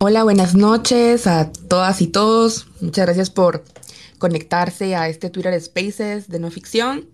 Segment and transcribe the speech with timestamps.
[0.00, 2.68] Hola, buenas noches a todas y todos.
[2.80, 3.64] Muchas gracias por
[4.18, 7.08] conectarse a este Twitter Spaces de no ficción,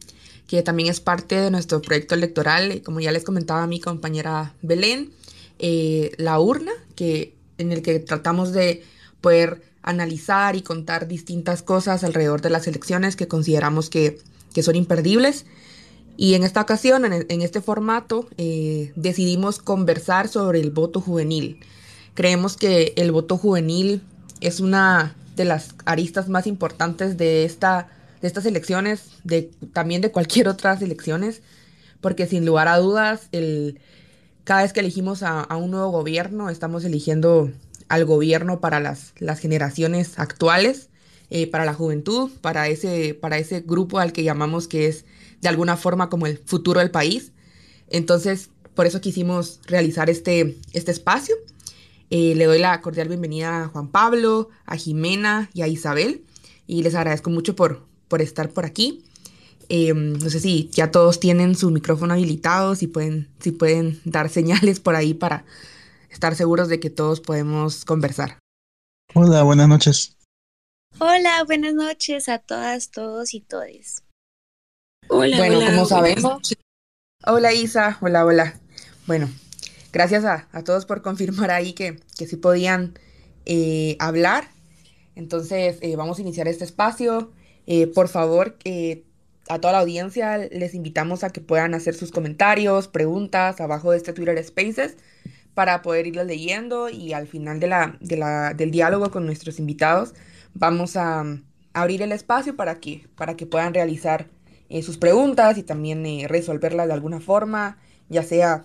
[0.46, 5.12] que también es parte de nuestro proyecto electoral, como ya les comentaba mi compañera Belén,
[5.58, 8.82] eh, la urna, que, en el que tratamos de
[9.22, 14.18] poder analizar y contar distintas cosas alrededor de las elecciones que consideramos que,
[14.60, 15.46] son imperdibles.
[16.18, 21.60] Y en esta ocasión, en, este formato, eh, decidimos conversar sobre el voto juvenil
[22.14, 24.02] Creemos que el voto juvenil
[24.40, 27.88] es una de las aristas más importantes de, esta,
[28.20, 31.42] de estas elecciones, de, también de cualquier otras elecciones,
[32.00, 33.80] porque sin lugar a dudas, el,
[34.44, 37.50] cada vez que elegimos a, un nuevo gobierno, estamos eligiendo
[37.88, 40.88] al gobierno para las, las generaciones actuales,
[41.30, 45.04] eh, para la juventud, para ese, para ese grupo al que llamamos que es
[45.40, 47.32] de alguna forma como el futuro del país.
[47.88, 51.34] Entonces, por eso quisimos realizar este, este espacio.
[52.10, 56.24] Eh, le doy la cordial bienvenida a Juan Pablo, a Jimena y a Isabel.
[56.66, 59.04] Y les agradezco mucho por, por estar por aquí.
[59.68, 64.28] Em, no sé si ya todos tienen su micrófono habilitado, si pueden, si pueden dar
[64.28, 65.44] señales por ahí para
[66.10, 68.38] estar seguros de que todos podemos conversar.
[69.14, 70.16] Hola, buenas noches.
[70.98, 74.04] Hola, buenas noches a todas, todos y todes.
[75.08, 76.54] Hola, bueno, como sabemos.
[77.26, 78.60] Hola Isa, hola, hola.
[79.06, 79.28] Bueno,
[79.94, 82.98] gracias a, todos por confirmar ahí que, que sí podían
[83.46, 84.48] eh, hablar.
[85.14, 87.30] Entonces, eh, vamos a iniciar este espacio.
[87.68, 88.58] Eh, por favor,
[89.48, 93.98] a toda la audiencia les invitamos a que puedan hacer sus comentarios, preguntas abajo de
[93.98, 94.96] este Twitter Spaces
[95.54, 100.14] para poder irlos leyendo y al final de la, del diálogo con nuestros invitados
[100.54, 101.36] vamos a, a
[101.72, 104.28] abrir el espacio para que, para que puedan realizar
[104.82, 107.78] sus preguntas y también resolverlas de alguna forma,
[108.08, 108.64] ya sea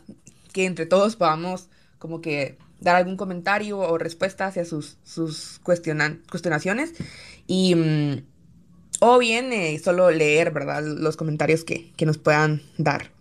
[0.51, 6.93] que entre todos podamos como que dar algún comentario o respuesta hacia sus, sus cuestionaciones
[7.45, 8.23] y mm,
[9.01, 13.11] o bien eh, solo leer verdad los comentarios que, nos puedan dar.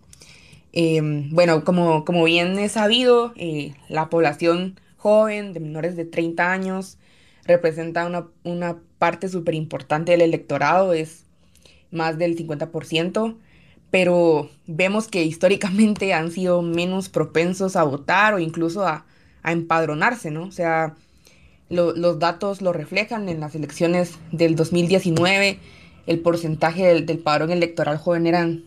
[0.71, 6.51] Em, bueno como, como bien es sabido eh, la población joven de menores de 30
[6.51, 6.97] años
[7.45, 11.23] representa una, una parte súper importante del electorado es
[11.91, 13.35] más del 50%
[13.91, 19.05] pero vemos que históricamente han sido menos propensos a votar o incluso a,
[19.41, 20.43] empadronarse, ¿no?
[20.43, 20.95] O sea,
[21.69, 25.59] los datos lo reflejan en las elecciones del 2019,
[26.07, 28.63] el porcentaje del, padrón electoral joven eran,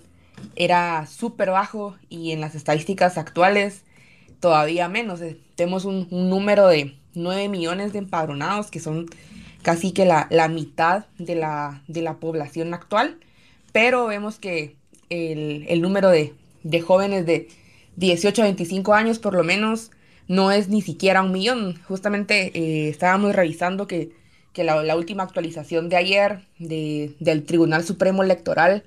[0.57, 3.83] era súper bajo y en las estadísticas actuales
[4.41, 5.21] todavía menos.
[5.21, 9.07] Eh, tenemos un, número de 9 millones de empadronados, que son
[9.63, 13.19] casi que la, mitad de la, de la población actual,
[13.73, 14.77] pero vemos que
[15.13, 16.33] el, número de,
[16.81, 17.49] jóvenes de
[17.97, 19.91] 18 a 25 años por lo menos
[20.29, 21.81] no es ni siquiera un millón.
[21.89, 24.11] Justamente eh, estábamos revisando que,
[24.55, 28.85] la, última actualización de ayer del Tribunal Supremo Electoral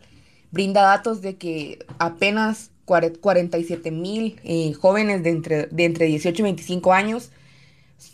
[0.52, 6.44] brinda datos de que apenas 47 mil eh, jóvenes de entre, de entre 18 y
[6.44, 7.32] 25 años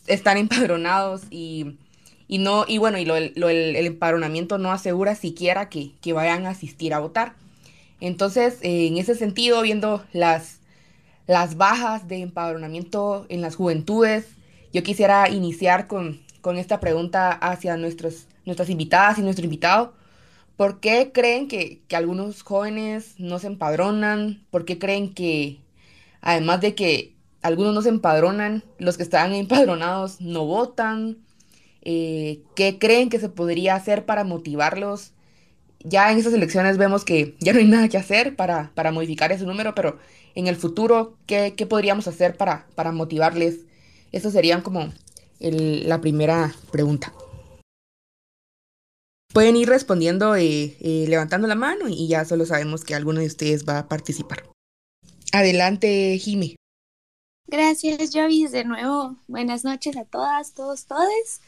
[0.07, 1.77] están empadronados y,
[2.29, 7.35] no, y bueno, y el, empadronamiento no asegura siquiera que vayan a asistir a votar.
[8.01, 10.59] Entonces, eh, en ese sentido, viendo las,
[11.27, 14.25] las bajas de empadronamiento en las juventudes,
[14.73, 16.19] yo quisiera iniciar con,
[16.57, 19.93] esta pregunta hacia nuestros, nuestras invitadas y nuestro invitado.
[20.57, 24.43] ¿Por qué creen que, algunos jóvenes no se empadronan?
[24.49, 25.59] ¿Por qué creen que,
[26.21, 27.13] además de que
[27.43, 31.17] algunos no se empadronan, los que están empadronados no votan?
[31.83, 35.13] Eh, ¿Qué creen que se podría hacer para motivarlos
[35.83, 39.45] ya en esas elecciones vemos que ya no hay nada que hacer para, modificar ese
[39.45, 39.99] número, pero
[40.35, 43.61] en el futuro, ¿qué, podríamos hacer para, para motivarles?
[44.11, 44.91] Eso sería como
[45.39, 47.13] la primera pregunta.
[49.33, 53.27] Pueden ir respondiendo eh, eh, levantando la mano y ya solo sabemos que alguno de
[53.27, 54.43] ustedes va a participar.
[55.31, 56.57] Adelante, Jimmy.
[57.47, 58.51] Gracias, Jovis.
[58.51, 61.41] De nuevo, buenas noches a todas, todos, todes.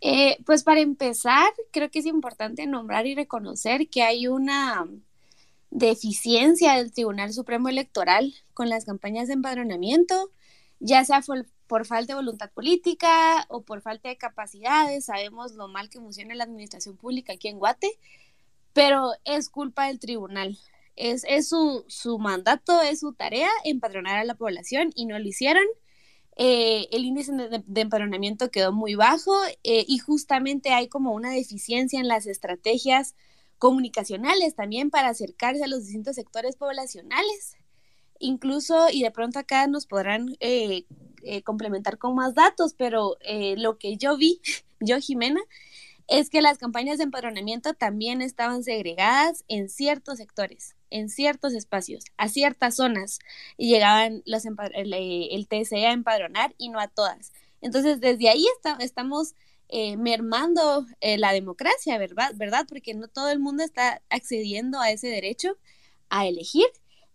[0.00, 4.86] Eh, pues para empezar, creo que es importante nombrar y reconocer que hay una
[5.70, 10.30] deficiencia del Tribunal Supremo Electoral con las campañas de empadronamiento,
[10.80, 11.22] ya sea
[11.66, 15.06] por, falta de voluntad política o por falta de capacidades.
[15.06, 17.90] Sabemos lo mal que funciona la administración pública aquí en Guate,
[18.72, 20.58] pero es culpa del tribunal.
[20.96, 25.26] Es, es su, su mandato, es su tarea empadronar a la población y no lo
[25.26, 25.64] hicieron.
[26.38, 29.32] Eh, el índice de, empadronamiento quedó muy bajo
[29.64, 33.14] eh, y justamente hay como una deficiencia en las estrategias
[33.58, 37.56] comunicacionales también para acercarse a los distintos sectores poblacionales.
[38.20, 40.86] Incluso, y de pronto acá nos podrán eh,
[41.22, 44.40] eh, complementar con más datos, pero eh, lo que yo vi,
[44.80, 45.40] yo Jimena,
[46.08, 52.04] es que las campañas de empadronamiento también estaban segregadas en ciertos sectores, en ciertos espacios,
[52.16, 53.18] a ciertas zonas,
[53.56, 57.32] y llegaban los el, el, TSE a empadronar y no a todas.
[57.60, 58.46] Entonces, desde ahí
[58.80, 59.34] estamos
[59.68, 62.66] eh, mermando la democracia, ¿verdad?
[62.68, 65.56] Porque no todo el mundo está accediendo a ese derecho
[66.10, 66.66] a elegir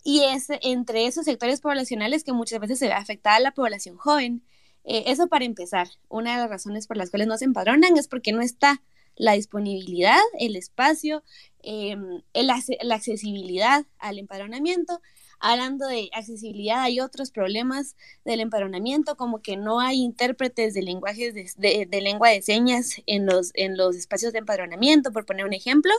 [0.04, 4.44] y es entre esos sectores poblacionales que muchas veces se ve afectada la población joven.
[4.84, 8.08] Eh, eso para empezar, una de las razones por las cuales no se empadronan es
[8.08, 8.81] porque no está
[9.15, 11.24] la disponibilidad, el espacio,
[11.62, 15.01] em, la accesibilidad al empadronamiento
[15.45, 21.33] Hablando de accesibilidad, hay otros problemas del empadronamiento, como que no hay intérpretes de lenguajes
[21.33, 25.92] de, lengua de señas en los, en los espacios de empadronamiento, por poner un ejemplo.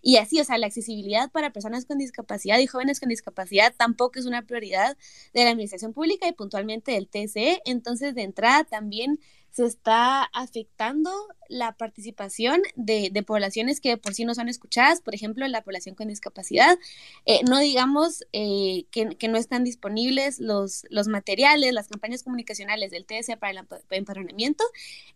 [0.00, 4.18] Y así, o sea, la accesibilidad para personas con discapacidad y jóvenes con discapacidad tampoco
[4.18, 4.96] es una prioridad
[5.34, 7.60] de la administración pública y puntualmente del TSE.
[7.66, 9.20] Entonces, de entrada también
[9.56, 11.10] se está afectando
[11.48, 16.08] la participación de, poblaciones que por sí no son escuchadas, por ejemplo, la población con
[16.08, 16.78] discapacidad.
[17.24, 23.06] Eh, no digamos eh, que, no están disponibles los, los materiales, las campañas comunicacionales del
[23.06, 24.62] TSE para el empadronamiento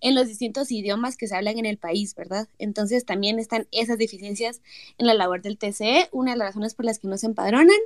[0.01, 2.49] en los distintos idiomas que se hablan en el país, ¿verdad?
[2.59, 4.63] Entonces también están esas deficiencias
[4.97, 7.77] en la labor del TSE, una de las razones por las que no se empadronan.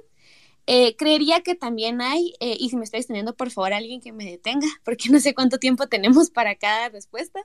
[0.66, 4.12] Eh, creería que también hay, eh, y si me estoy extendiendo, por favor, alguien que
[4.12, 7.40] me detenga, porque no sé cuánto tiempo tenemos para cada respuesta,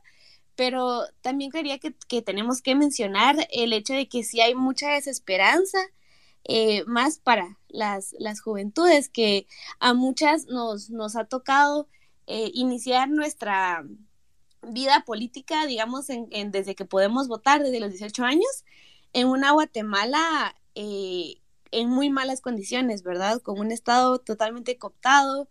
[0.55, 5.79] pero también creería que, tenemos que mencionar el hecho de que sí hay mucha desesperanza,
[6.45, 9.47] eh, más para las, las juventudes, que
[9.79, 11.87] a muchas nos, nos ha tocado
[12.53, 13.83] iniciar nuestra
[14.61, 18.65] vida política, digamos, desde que podemos votar, desde los 18 años,
[19.13, 20.55] en una Guatemala
[21.71, 23.41] en muy malas condiciones, ¿verdad?
[23.41, 25.47] Con un Estado totalmente cooptado,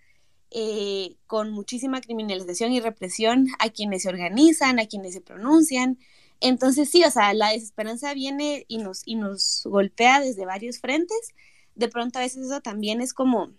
[0.50, 5.99] eh, con muchísima criminalización y represión a quienes se organizan, a quienes se pronuncian.
[6.41, 11.35] Entonces sí, o sea, la desesperanza viene y nos, y nos golpea desde varios frentes.
[11.75, 13.50] De pronto a veces eso también es como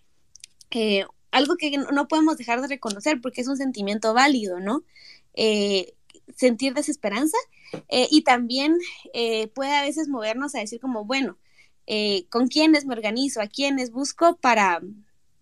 [0.71, 4.83] eh, algo que no podemos dejar de reconocer porque es un sentimiento válido, ¿no?
[5.35, 5.93] Eh,
[6.35, 7.37] sentir desesperanza
[7.89, 8.77] y también
[9.53, 11.37] puede a veces movernos a decir como, bueno,
[11.91, 14.79] eh, con quiénes me organizo, a quiénes busco para,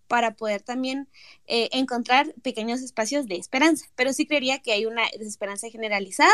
[0.08, 1.10] para poder también
[1.46, 3.88] eh, encontrar pequeños espacios de esperanza.
[3.98, 6.32] Pero sí creería que hay una desesperanza generalizada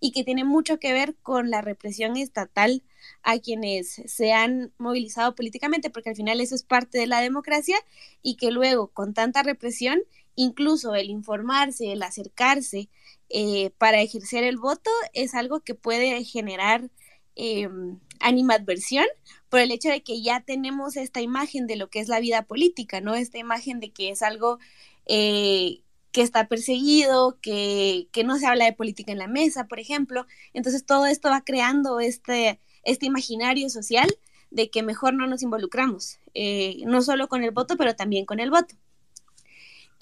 [0.00, 2.82] y que tiene mucho que ver con la represión estatal
[3.22, 7.76] a quienes se han movilizado políticamente, porque al final eso es parte de la democracia
[8.22, 10.00] y que luego con tanta represión,
[10.36, 12.88] incluso el informarse, el acercarse
[13.28, 16.88] eh, para ejercer el voto es algo que puede generar
[17.36, 19.06] em, animadversión
[19.48, 22.42] por el hecho de que ya tenemos esta imagen de lo que es la vida
[22.42, 23.14] política, ¿no?
[23.14, 24.58] Esta imagen de que es algo
[25.06, 25.82] eh,
[26.12, 30.26] que está perseguido, que, no se habla de política en la mesa, por ejemplo.
[30.52, 34.08] Entonces todo esto va creando este, este imaginario social
[34.50, 38.40] de que mejor no nos involucramos, eh, no solo con el voto, pero también con
[38.40, 38.74] el voto.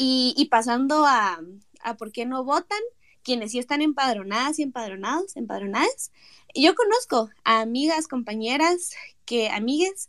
[0.00, 1.40] Y, pasando a,
[1.82, 2.78] a por qué no votan,
[3.28, 6.12] quienes sí están empadronadas y empadronados, empadronadas,
[6.54, 8.94] yo conozco a amigas, compañeras,
[9.26, 10.08] que amigues,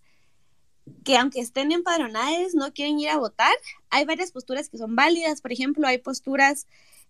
[1.04, 3.54] que aunque estén empadronadas no quieren ir a votar.
[3.90, 5.42] Hay varias posturas que son válidas.
[5.42, 6.66] Por ejemplo, hay posturas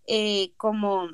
[0.08, 1.10] eh, como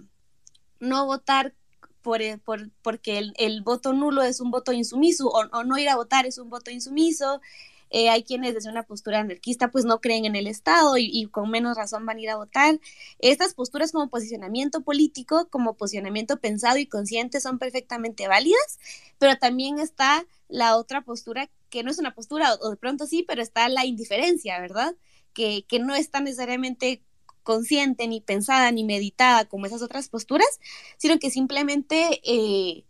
[0.81, 1.53] no votar
[2.01, 5.97] por, por, porque el, voto nulo es un voto insumiso o, o, no ir a
[5.97, 7.43] votar es un voto insumiso.
[7.91, 11.51] Eh, hay quienes desde una postura anarquista pues no creen en el Estado y, con
[11.51, 12.81] menos razón van a ir a votar.
[13.19, 18.79] Estas posturas como posicionamiento político, como posicionamiento pensado y consciente son perfectamente válidas,
[19.19, 23.25] pero también está la otra postura que no es una postura, o de pronto sí,
[23.27, 24.95] pero está la indiferencia, ¿verdad?
[25.33, 27.03] Que, que no está necesariamente
[27.43, 30.61] consciente, ni pensada, ni meditada como esas otras posturas,
[30.97, 32.21] sino que simplemente...
[32.25, 32.85] Eh,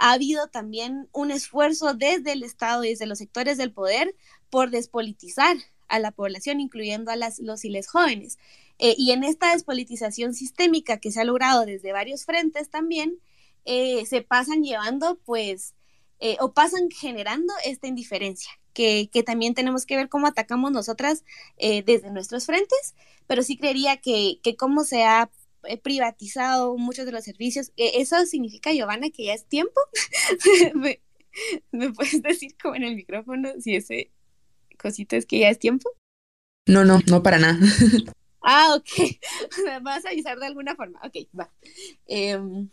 [0.00, 4.16] ha habido también un esfuerzo desde el Estado y desde los sectores del poder
[4.48, 8.38] por despolitizar a la población, incluyendo a los y les jóvenes.
[8.78, 13.18] Eh, y en esta despolitización sistémica que se ha logrado desde varios frentes también,
[13.66, 15.74] eh, se pasan llevando, pues,
[16.18, 21.24] eh, o pasan generando esta indiferencia, que, que, también tenemos que ver cómo atacamos nosotras
[21.58, 22.94] desde nuestros frentes,
[23.26, 25.30] pero sí creería que, que cómo se ha
[25.82, 27.72] privatizado muchos de los servicios.
[27.76, 29.80] E, ¿Eso significa, Giovanna, que ya es tiempo?
[31.72, 34.10] ¿Me, puedes decir como en el micrófono si ese
[34.78, 35.90] cosito es que ya es tiempo?
[36.66, 37.58] No, no, no para nada.
[38.42, 39.18] ah, ok.
[39.82, 41.00] vas a avisar de alguna forma.
[41.04, 41.50] Ok, va.
[42.06, 42.68] Em,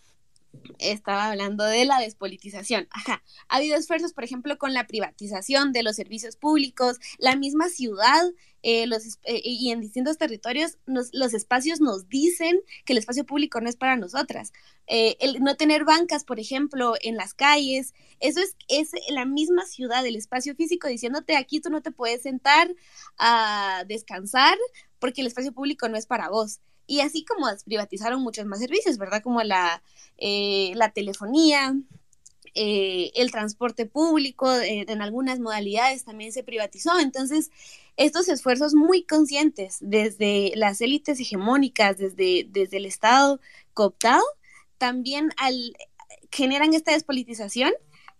[0.79, 2.87] estaba hablando de la despolitización.
[2.91, 3.23] Ajá.
[3.47, 8.23] Ha habido esfuerzos, por ejemplo, con la privatización de los servicios públicos, la misma ciudad
[8.63, 13.61] eh, los, eh, y en distintos territorios los espacios nos dicen que el espacio público
[13.61, 14.51] no es para nosotras.
[14.87, 19.65] Eh, el no tener bancas, por ejemplo, en las calles, eso es, es la misma
[19.65, 22.73] ciudad, el espacio físico diciéndote aquí tú no te puedes sentar
[23.17, 24.57] a descansar
[24.99, 26.59] porque el espacio público no es para vos.
[26.87, 29.21] Y así como privatizaron muchos más servicios, ¿verdad?
[29.21, 29.83] Como la,
[30.17, 31.75] eh, la telefonía,
[32.55, 36.97] eh, el transporte público, eh, en algunas modalidades también se privatizó.
[36.99, 37.51] Entonces,
[37.97, 43.39] estos esfuerzos muy conscientes desde las élites hegemónicas, desde, desde el Estado
[43.73, 44.23] cooptado,
[44.77, 45.75] también al,
[46.31, 47.73] generan esta despolitización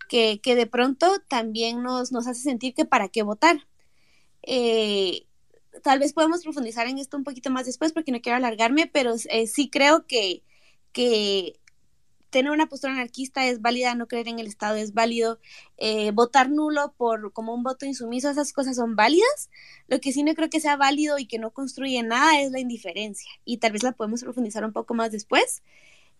[0.09, 3.65] que, que de pronto también nos, nos hace sentir que para qué votar.
[5.83, 9.15] Tal vez podemos profundizar en esto un poquito más después porque no quiero alargarme, pero
[9.29, 10.43] eh, sí creo que,
[10.91, 11.59] que
[12.29, 15.39] tener una postura anarquista es válida, no creer en el Estado es válido,
[15.77, 19.49] eh, votar nulo por como un voto insumiso, esas cosas son válidas.
[19.87, 22.59] Lo que sí no creo que sea válido y que no construye nada es la
[22.59, 25.63] indiferencia y tal vez la podemos profundizar un poco más después.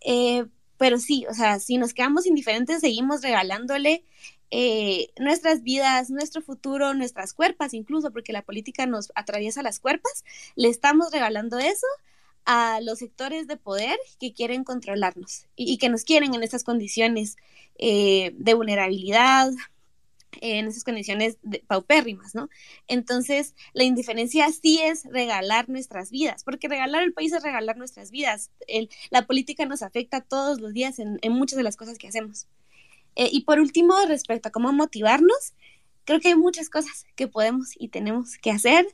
[0.02, 0.46] Eh,
[0.78, 4.04] pero sí, o sea, si nos quedamos indiferentes, seguimos regalándole
[4.50, 10.24] eh, nuestras vidas, nuestro futuro, nuestras cuerpas, incluso porque la política nos atraviesa las cuerpas,
[10.56, 11.88] le estamos regalando eso
[12.46, 17.36] a los sectores de poder que quieren controlarnos y, que nos quieren en estas condiciones
[17.78, 19.52] eh, de vulnerabilidad,
[20.40, 21.38] en esas condiciones
[21.68, 22.50] paupérrimas, ¿no?
[22.88, 28.12] Entonces, la indiferencia sí es regalar nuestras vidas, porque regalar el país es regalar nuestras
[28.12, 28.52] vidas.
[29.10, 32.48] la política nos afecta todos los días en muchas de las cosas que hacemos.
[33.18, 35.54] Eh, y por último, respecto a cómo motivarnos,
[36.06, 38.88] creo que hay muchas cosas que podemos y tenemos que hacer.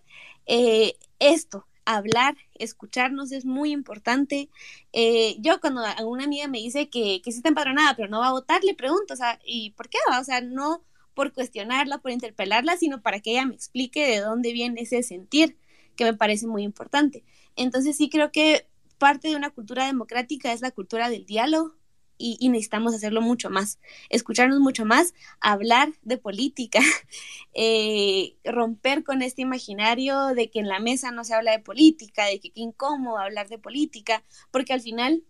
[0.46, 4.50] Eh, esto, hablar, escucharnos es muy importante.
[4.94, 8.30] Eh, yo cuando una amiga me dice que, que sí está empadronada, pero no va
[8.30, 10.20] a votar, le pregunto, o sea, ¿y por qué va?
[10.22, 14.54] O sea, no por cuestionarla, por interpelarla, sino para que ella me explique de dónde
[14.54, 15.58] viene ese sentir,
[15.98, 17.26] que me parece muy importante.
[17.58, 21.76] Entonces sí creo que parte de una cultura democrática es la cultura del diálogo,
[22.18, 23.80] y, necesitamos hacerlo mucho más,
[24.10, 26.80] escucharnos mucho más, hablar de política,
[27.54, 32.26] eh, romper con este imaginario de que en la mesa no se habla de política,
[32.26, 35.24] de que qué incómodo hablar de política, porque al final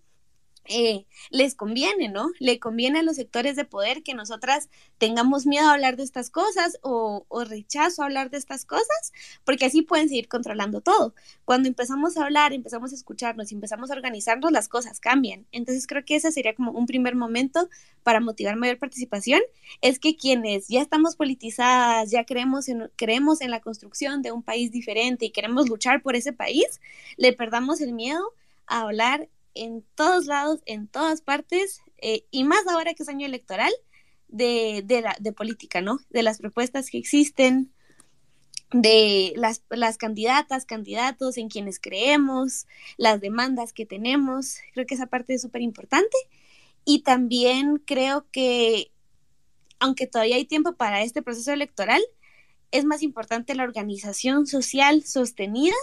[0.66, 2.30] eh, les conviene, ¿no?
[2.40, 6.30] Le conviene a los sectores de poder que nosotras tengamos miedo a hablar de estas
[6.30, 9.12] cosas o, rechazo a hablar de estas cosas,
[9.44, 11.14] porque así pueden seguir controlando todo.
[11.44, 15.46] Cuando empezamos a hablar, empezamos a escucharnos y empezamos a organizarnos, las cosas cambian.
[15.52, 17.70] Entonces creo que ese sería como un primer momento
[18.04, 19.42] para motivar mayor participación,
[19.82, 24.72] es que quienes ya estamos politizadas, ya creemos creemos en la construcción de un país
[24.72, 26.82] diferente y queremos luchar por ese país,
[27.18, 28.34] le perdamos el miedo
[28.68, 33.26] a hablar en todos lados, en todas partes, eh, y más ahora que es año
[33.26, 33.72] electoral,
[34.28, 36.00] de, de, la, de política, ¿no?
[36.10, 37.72] De las propuestas que existen,
[38.72, 42.66] de las, las candidatas, candidatos, en quienes creemos,
[42.98, 44.58] las demandas que tenemos.
[44.74, 46.18] Creo que esa parte es súper importante.
[46.84, 48.92] Y también creo que,
[49.80, 52.02] aunque todavía hay tiempo para este proceso electoral,
[52.72, 55.76] es más importante la organización social sostenida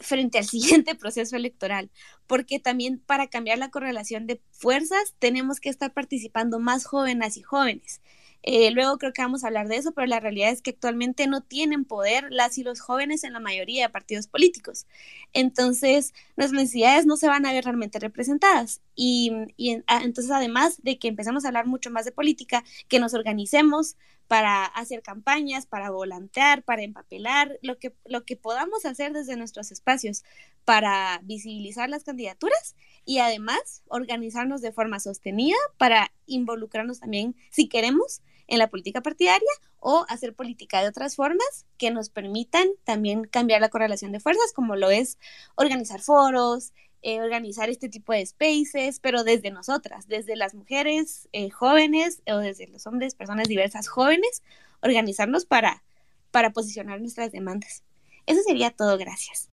[0.00, 1.90] frente al siguiente proceso electoral,
[2.26, 7.42] porque también para cambiar la correlación de fuerzas tenemos que estar participando más jóvenes y
[7.42, 8.00] jóvenes.
[8.42, 11.26] Eh, luego creo que vamos a hablar de eso, pero la realidad es que actualmente
[11.26, 14.86] no tienen poder las y los jóvenes en la mayoría de partidos políticos.
[15.34, 18.80] Entonces, nuestras necesidades no se van a ver realmente representadas.
[18.94, 22.98] Y, y ah, entonces, además de que empezamos a hablar mucho más de política, que
[22.98, 23.96] nos organicemos
[24.30, 29.72] para hacer campañas, para volantear, para empapelar, lo que, lo que podamos hacer desde nuestros
[29.72, 30.22] espacios
[30.64, 38.22] para visibilizar las candidaturas y además organizarnos de forma sostenida para involucrarnos también, si queremos,
[38.46, 43.60] en la política partidaria o hacer política de otras formas que nos permitan también cambiar
[43.60, 45.18] la correlación de fuerzas, como lo es
[45.56, 51.48] organizar foros, eh, organizar este tipo de spaces, pero desde nosotras, desde las mujeres eh,
[51.48, 54.42] jóvenes o desde los hombres, personas diversas jóvenes,
[54.82, 55.82] organizarnos para,
[56.30, 57.82] para posicionar nuestras demandas.
[58.26, 59.48] Eso sería todo, gracias.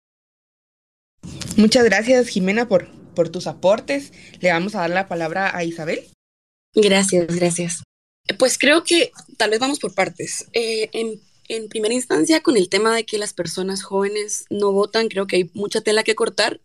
[1.55, 4.11] Muchas gracias, Jimena, por, por tus aportes.
[4.39, 6.03] Le vamos a dar la palabra a Isabel.
[6.73, 7.83] Gracias, gracias.
[8.39, 10.47] Pues creo que tal vez vamos por partes.
[10.53, 15.07] Eh, en, en primera instancia, con el tema de que las personas jóvenes no votan,
[15.09, 16.59] creo que hay mucha tela que cortar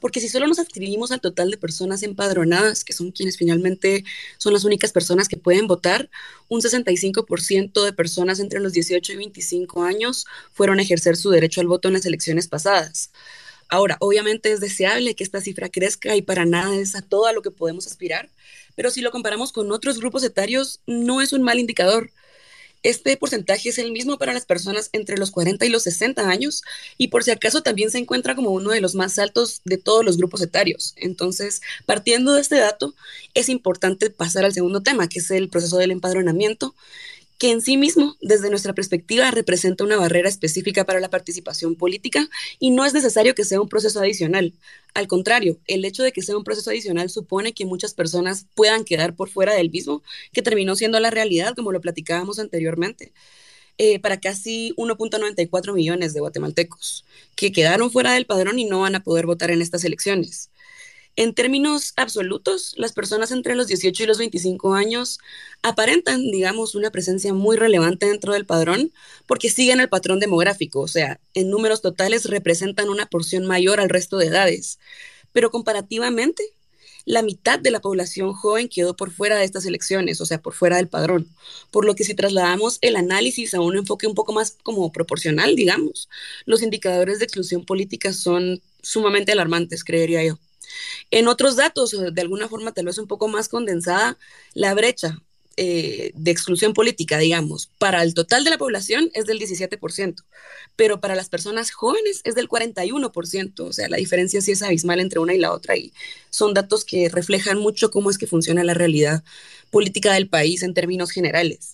[0.00, 4.04] porque si solo nos adscribimos al total de personas empadronadas, que son quienes finalmente
[4.38, 6.10] son las únicas personas que pueden votar,
[6.48, 11.60] un 65% de personas entre los 18 y 25 años fueron a ejercer su derecho
[11.60, 13.10] al voto en las elecciones pasadas.
[13.68, 17.32] Ahora, obviamente es deseable que esta cifra crezca y para nada es a todo a
[17.32, 18.30] lo que podemos aspirar,
[18.76, 22.10] pero si lo comparamos con otros grupos etarios, no es un mal indicador.
[22.84, 26.62] Este porcentaje es el mismo para las personas entre los 40 y los 60 años
[26.98, 30.04] y por si acaso también se encuentra como uno de los más altos de todos
[30.04, 30.92] los grupos etarios.
[30.96, 32.94] Entonces, partiendo de este dato,
[33.32, 36.74] es importante pasar al segundo tema, que es el proceso del empadronamiento,
[37.44, 42.26] que en sí mismo, desde nuestra perspectiva, representa una barrera específica para la participación política
[42.58, 44.54] y no es necesario que sea un proceso adicional.
[44.94, 48.86] Al contrario, el hecho de que sea un proceso adicional supone que muchas personas puedan
[48.86, 53.12] quedar por fuera del mismo, que terminó siendo la realidad, como lo platicábamos anteriormente.
[53.76, 57.04] Eh, para casi 1.94 millones de guatemaltecos
[57.36, 60.48] que quedaron fuera del padrón y no van a poder votar en estas elecciones.
[61.16, 65.20] En términos absolutos, las personas entre los 18 y los 25 años
[65.62, 68.92] aparentan, digamos, una presencia muy relevante dentro del padrón
[69.26, 73.90] porque siguen el patrón demográfico, o sea, en números totales representan una porción mayor al
[73.90, 74.80] resto de edades,
[75.32, 76.42] pero comparativamente,
[77.04, 80.54] la mitad de la población joven quedó por fuera de estas elecciones, o sea, por
[80.54, 81.28] fuera del padrón.
[81.70, 85.54] Por lo que si trasladamos el análisis a un enfoque un poco más como proporcional,
[85.54, 86.08] digamos,
[86.46, 90.38] los indicadores de exclusión política son sumamente alarmantes, creería yo.
[91.10, 94.18] En otros datos, de alguna forma tal vez un poco más condensada,
[94.54, 95.18] la brecha
[95.56, 100.24] eh, de exclusión política, digamos, para el total de la población es del 17%,
[100.74, 104.98] pero para las personas jóvenes es del 41%, o sea, la diferencia sí es abismal
[104.98, 105.92] entre una y la otra y
[106.28, 109.22] son datos que reflejan mucho cómo es que funciona la realidad
[109.70, 111.73] política del país en términos generales.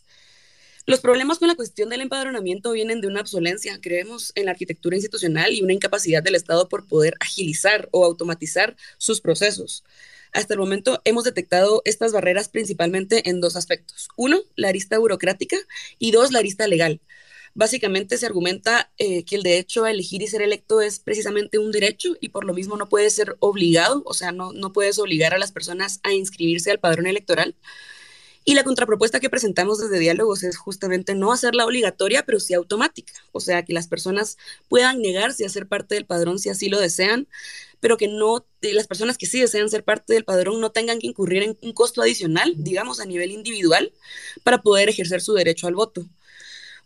[0.90, 4.96] Los problemas con la cuestión del empadronamiento vienen de una obsolencia, creemos, en la arquitectura
[4.96, 9.84] institucional y una incapacidad del Estado por poder agilizar o automatizar sus procesos.
[10.32, 14.08] Hasta el momento hemos detectado estas barreras principalmente en dos aspectos.
[14.16, 15.56] Uno, la arista burocrática
[16.00, 17.00] y dos, la arista legal.
[17.54, 21.70] Básicamente se argumenta eh, que el derecho a elegir y ser electo es precisamente un
[21.70, 25.34] derecho y por lo mismo no puede ser obligado, o sea, no, no puedes obligar
[25.34, 27.54] a las personas a inscribirse al padrón electoral.
[28.44, 33.12] Y la contrapropuesta que presentamos desde Diálogos es justamente no hacerla obligatoria, pero sí automática.
[33.32, 36.80] O sea, que las personas puedan negarse a ser parte del padrón si así lo
[36.80, 37.28] desean,
[37.80, 41.06] pero que no, las personas que sí desean ser parte del padrón no tengan que
[41.06, 43.92] incurrir en un costo adicional, digamos, a nivel individual,
[44.42, 46.06] para poder ejercer su derecho al voto.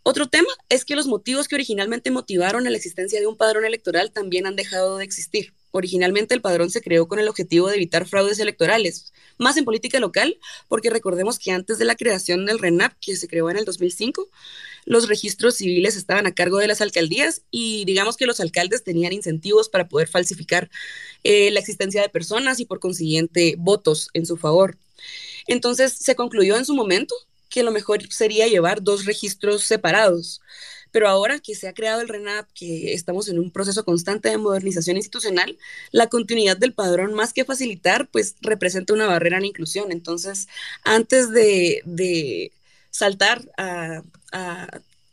[0.03, 3.65] Otro tema es que los motivos que originalmente motivaron a la existencia de un padrón
[3.65, 5.53] electoral también han dejado de existir.
[5.71, 9.99] Originalmente el padrón se creó con el objetivo de evitar fraudes electorales, más en política
[9.99, 13.65] local, porque recordemos que antes de la creación del RENAP, que se creó en el
[13.65, 14.29] 2005,
[14.85, 19.13] los registros civiles estaban a cargo de las alcaldías y digamos que los alcaldes tenían
[19.13, 20.69] incentivos para poder falsificar
[21.23, 24.77] eh, la existencia de personas y por consiguiente votos en su favor.
[25.47, 27.15] Entonces se concluyó en su momento
[27.49, 30.41] que lo mejor sería llevar dos registros separados
[30.95, 34.37] pero ahora que se ha creado el RENAP, que estamos en un proceso constante de
[34.37, 35.57] modernización institucional,
[35.91, 39.91] la continuidad del padrón, más que facilitar, pues representa una barrera a la inclusión.
[39.91, 40.47] Entonces,
[40.85, 42.53] antes de,
[42.91, 44.03] saltar a,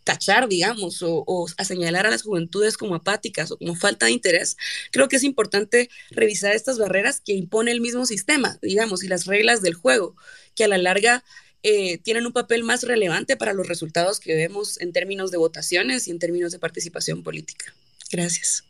[0.04, 4.12] tachar, digamos, o, o, a señalar a las juventudes como apáticas o como falta de
[4.12, 4.56] interés,
[4.92, 9.26] creo que es importante revisar estas barreras que impone el mismo sistema, digamos, y las
[9.26, 10.14] reglas del juego,
[10.54, 11.24] que a la larga
[11.62, 16.08] eh, tienen un papel más relevante para los resultados que vemos en términos de votaciones
[16.08, 17.72] y en términos de participación política.
[18.10, 18.64] Gracias.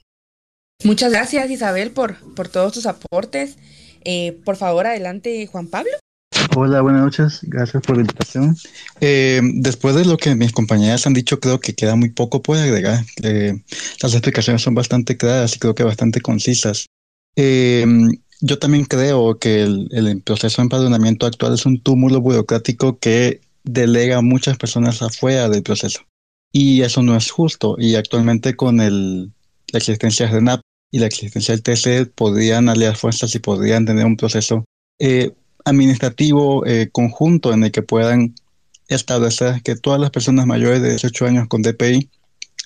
[0.84, 3.56] Muchas gracias Isabel por, por todos tus aportes.
[4.04, 5.92] Eh, por favor, adelante Juan Pablo.
[6.54, 7.38] Hola, buenas noches.
[7.42, 8.56] Gracias por la invitación.
[9.00, 12.58] Eh, después de lo que mis compañeras han dicho, creo que queda muy poco por
[12.58, 13.04] agregar.
[13.22, 16.86] las explicaciones son bastante claras y creo que bastante concisas.
[18.44, 24.18] Yo también creo que el, proceso de empadronamiento actual es un túmulo burocrático que delega
[24.18, 26.00] a muchas personas afuera del proceso.
[26.50, 27.76] Y eso no es justo.
[27.78, 29.30] Y actualmente con el,
[29.72, 34.04] la existencia de RENAP y la existencia del TC podrían aliar fuerzas y podrían tener
[34.04, 34.64] un proceso
[34.98, 35.30] eh,
[35.64, 38.34] administrativo eh, conjunto en el que puedan
[38.88, 42.10] establecer que todas las personas mayores de 18 años con DPI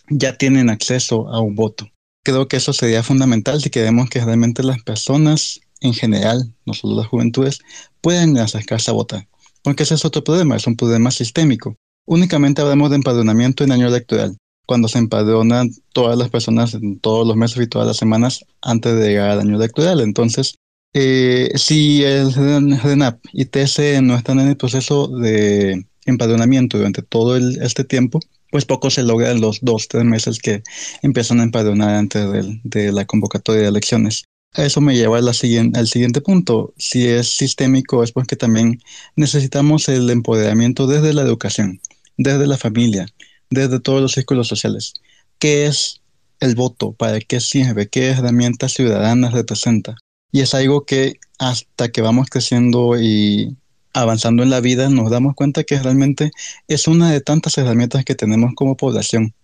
[0.08, 1.90] ya tienen acceso a un voto.
[2.24, 6.96] Creo que eso sería fundamental si queremos que realmente las personas en general, no solo
[6.96, 7.60] las juventudes,
[8.00, 9.28] pueden acercarse a votar.
[9.62, 11.76] Porque ese es otro problema, es un problema sistémico.
[12.06, 14.36] Únicamente hablamos de empadronamiento en año electoral,
[14.66, 18.94] cuando se empadronan todas las personas en todos los meses y todas las semanas antes
[18.96, 20.00] de llegar al año electoral.
[20.00, 20.56] Entonces,
[20.94, 27.36] eh, si el RENAP y TC no están en el proceso de empadronamiento durante todo
[27.36, 30.62] este tiempo, pues poco se logra en los dos, tres meses que
[31.02, 32.24] empiezan a empadronar antes
[32.62, 34.24] de la convocatoria de elecciones.
[34.56, 36.72] Eso me lleva la al siguiente punto.
[36.78, 38.80] Si es sistémico es porque también
[39.14, 41.80] necesitamos el empoderamiento desde la educación,
[42.16, 43.06] desde la familia,
[43.50, 44.94] desde todos los círculos sociales.
[45.38, 46.00] ¿Qué es
[46.40, 49.96] el voto, para qué sirve, qué herramientas ciudadanas representa.
[50.32, 53.56] Y es algo que hasta que vamos creciendo y
[53.92, 56.30] avanzando en la vida nos damos cuenta que realmente
[56.68, 59.34] es una de tantas herramientas que tenemos como población.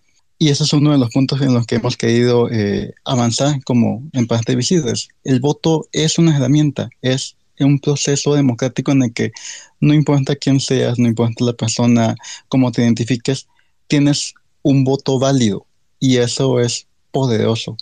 [0.42, 4.02] Y ese es uno de los puntos en los que hemos querido eh, avanzar como
[4.12, 5.06] en parte visibles.
[5.22, 9.30] El voto es una herramienta, es un proceso democrático en el que
[9.78, 12.16] no importa quién seas, no importa la persona,
[12.48, 13.46] cómo te identifiques,
[13.86, 15.64] tienes un voto válido
[16.00, 17.76] y eso es poderoso.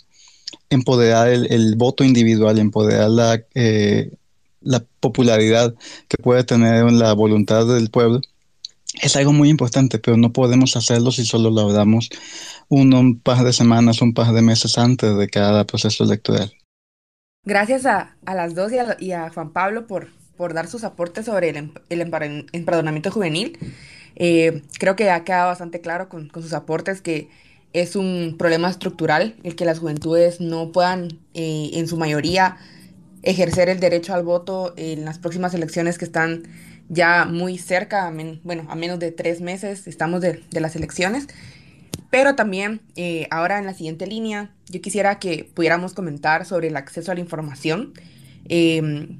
[0.69, 4.11] Empoderar el, voto individual, empoderar la, eh,
[4.61, 5.73] la popularidad
[6.07, 8.21] que puede tener la voluntad del pueblo
[9.01, 12.09] es algo muy importante, pero no podemos hacerlo si solo lo hablamos
[12.69, 16.51] un par de semanas, un par de meses antes de cada proceso electoral.
[17.43, 21.71] Gracias a, las dos y a, Juan Pablo por, por dar sus aportes sobre el,
[21.89, 23.57] el empadronamiento juvenil.
[24.15, 27.29] Eh, creo que ha quedado bastante claro con, sus aportes que
[27.73, 32.57] es un problema estructural el que las juventudes no puedan eh, en su mayoría
[33.23, 36.43] ejercer el derecho al voto en las próximas elecciones que están
[36.91, 38.11] ya muy cerca,
[38.43, 41.27] bueno, a menos de tres meses estamos de, las elecciones.
[42.09, 46.75] Pero también eh, ahora en la siguiente línea, yo quisiera que pudiéramos comentar sobre el
[46.75, 47.93] acceso a la información.
[48.49, 49.19] Em,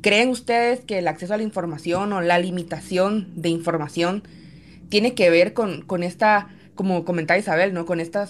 [0.00, 4.22] ¿Creen ustedes que el acceso a la información o la limitación de información
[4.88, 7.84] tiene que ver con, esta, como comentaba Isabel, ¿no?
[7.84, 8.26] Con esta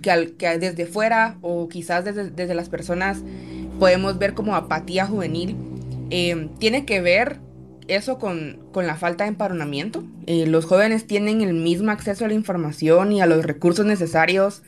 [0.00, 3.18] que, que desde fuera o quizás desde, desde, las personas
[3.80, 5.56] podemos ver como apatía juvenil,
[6.10, 7.40] em, tiene que ver
[7.90, 10.04] eso con, la falta de empadronamiento.
[10.26, 14.62] Eh, los jóvenes tienen el mismo acceso a la información y a los recursos necesarios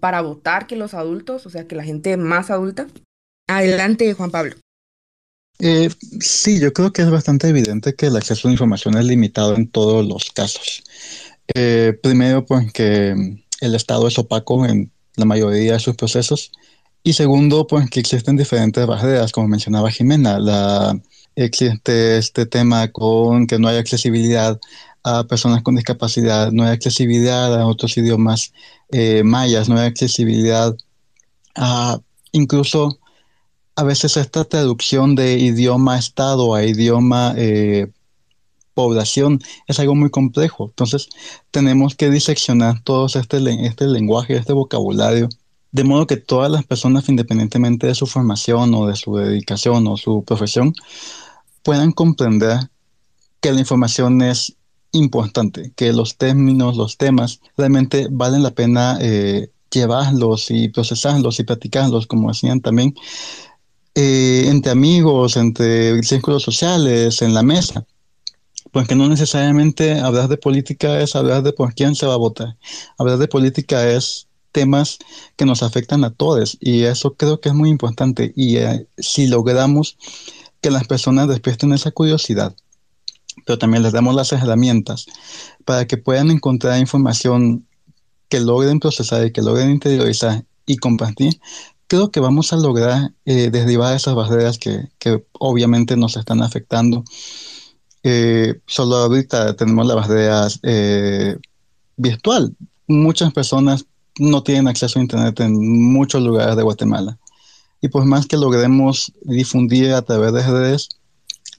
[0.00, 2.86] para votar que los adultos, o sea, que la gente más adulta.
[3.48, 4.56] Adelante, Juan Pablo.
[5.58, 5.88] Eh,
[6.20, 9.56] sí, yo creo que es bastante evidente que el acceso a la información es limitado
[9.56, 10.82] en todos los casos.
[11.54, 13.14] Eh, primero, pues que
[13.60, 16.52] el Estado es opaco en la mayoría de sus procesos.
[17.02, 21.00] Y segundo, pues que existen diferentes barreras, como mencionaba Jimena, la
[21.36, 24.58] existe este tema con que no hay accesibilidad
[25.04, 28.52] a personas con discapacidad, no hay accesibilidad a otros idiomas
[28.90, 30.74] eh, mayas, no hay accesibilidad
[31.54, 32.00] a
[32.32, 32.98] incluso
[33.76, 37.88] a veces esta traducción de idioma estado a idioma eh,
[38.74, 40.66] población es algo muy complejo.
[40.66, 41.08] Entonces
[41.50, 45.28] tenemos que diseccionar todo este, este lenguaje, este vocabulario,
[45.72, 49.96] de modo que todas las personas, independientemente de su formación o de su dedicación o
[49.96, 50.74] su profesión,
[51.66, 52.60] puedan comprender
[53.40, 54.54] que la información es
[54.92, 61.42] importante, que los términos, los temas, realmente valen la pena eh, llevarlos y procesarlos y
[61.42, 62.94] platicarlos, como decían también,
[63.96, 67.84] eh, entre amigos, entre círculos sociales, en la mesa.
[68.70, 72.56] Porque no necesariamente hablar de política es hablar de por quién se va a votar.
[72.96, 74.98] Hablar de política es temas
[75.34, 78.32] que nos afectan a todos y eso creo que es muy importante.
[78.36, 79.98] Y eh, si logramos
[80.66, 82.52] que las personas despierten esa curiosidad,
[83.44, 85.06] pero también les damos las herramientas
[85.64, 87.68] para que puedan encontrar información
[88.28, 91.40] que logren procesar y que logren interiorizar y compartir,
[91.86, 94.88] creo que vamos a lograr eh, derribar esas barreras que,
[95.34, 97.04] obviamente nos están afectando.
[98.02, 101.36] Eh, solo ahorita tenemos la barrera eh,
[101.96, 102.56] virtual.
[102.88, 103.86] Muchas personas
[104.18, 107.16] no tienen acceso a Internet en muchos lugares de Guatemala.
[107.86, 110.88] Y por más que logremos difundir a través de redes,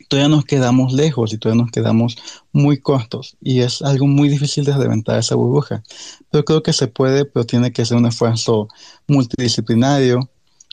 [0.10, 2.18] todavía nos quedamos lejos y todavía nos quedamos
[2.52, 3.38] muy cortos.
[3.40, 5.84] Y es algo muy difícil de reventar esa burbuja.
[6.30, 8.68] Pero creo que se puede, pero tiene que ser un esfuerzo
[9.08, 10.30] multidisciplinario,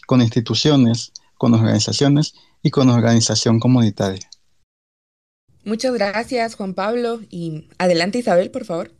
[0.08, 4.28] con instituciones, con organizaciones y con organización comunitaria.
[5.64, 7.20] Muchas gracias, Juan Pablo.
[7.30, 8.90] Y adelante, Isabel, por favor.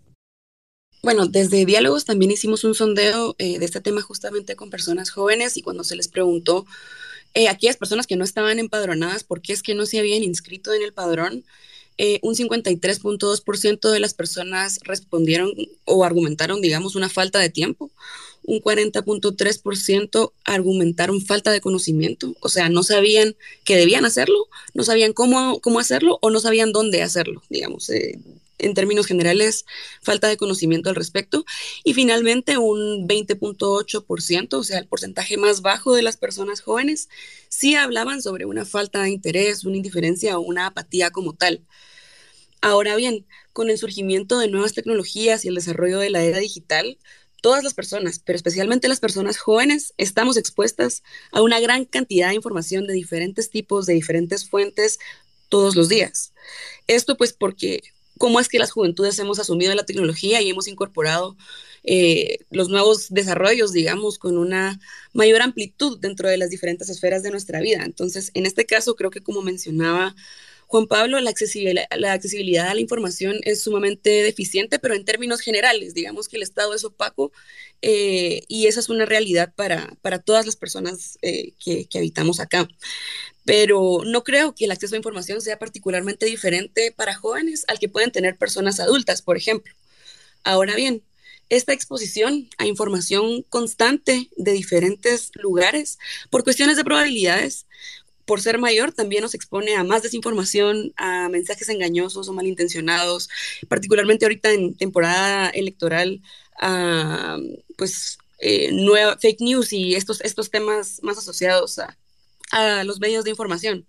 [1.05, 5.59] Bueno, desde Diálogos también hicimos un sondeo eh, de este tema justamente con personas jóvenes
[5.59, 6.64] y cuando se les preguntó
[7.35, 10.23] eh, a aquellas personas que no estaban empadronadas por qué es que no se habían
[10.23, 11.45] inscrito en el padrón,
[11.99, 15.53] eh, un 53.2% de las personas respondieron
[15.85, 17.90] o argumentaron, digamos, una falta de tiempo.
[18.43, 25.12] Un 40.3% argumentaron falta de conocimiento, o sea, no sabían que debían hacerlo, no sabían
[25.12, 27.90] cómo, cómo hacerlo o no sabían dónde hacerlo, digamos
[28.59, 29.64] en términos generales,
[30.03, 31.45] falta de conocimiento al respecto.
[31.83, 37.09] Y finalmente, un 20.8%, o sea, el porcentaje más bajo de las personas jóvenes,
[37.49, 41.62] sí hablaban sobre una falta de interés, una indiferencia o una apatía como tal.
[42.61, 46.99] Ahora bien, con el surgimiento de nuevas tecnologías y el desarrollo de la era digital,
[47.43, 52.37] todas las personas, pero especialmente las personas jóvenes, estamos expuestas a una gran cantidad de
[52.37, 54.99] información de diferentes tipos, de diferentes fuentes,
[55.51, 56.33] todos los días.
[56.87, 57.83] Esto pues porque
[58.18, 61.37] cómo es que las juventudes hemos asumido la tecnología y hemos incorporado
[61.83, 64.81] eh, los nuevos desarrollos, digamos, con una
[65.12, 67.85] mayor amplitud dentro de las diferentes esferas de nuestra vida.
[67.85, 70.14] Entonces, en este caso, creo que como mencionaba
[70.66, 75.40] Juan Pablo, la accesibilidad, la accesibilidad a la información es sumamente deficiente, pero en términos
[75.40, 77.33] generales, digamos que el Estado es opaco
[77.87, 82.40] eh, y esa es una realidad para, para todas las personas eh, que, que habitamos
[82.40, 82.66] acá
[83.44, 87.90] pero no creo que el acceso a información sea particularmente diferente para jóvenes al que
[87.90, 89.75] pueden tener personas adultas, por ejemplo.
[90.44, 91.03] Ahora bien,
[91.51, 95.99] esta exposición a información constante de diferentes lugares,
[96.31, 97.66] por cuestiones de probabilidades,
[98.25, 103.29] por ser mayor, también nos expone a más desinformación, a mensajes engañosos o malintencionados,
[103.68, 106.23] particularmente ahorita en temporada electoral,
[106.61, 107.38] a
[107.77, 111.97] pues eh, nueva, fake news y estos, estos temas más asociados a,
[112.51, 113.87] a los medios de información.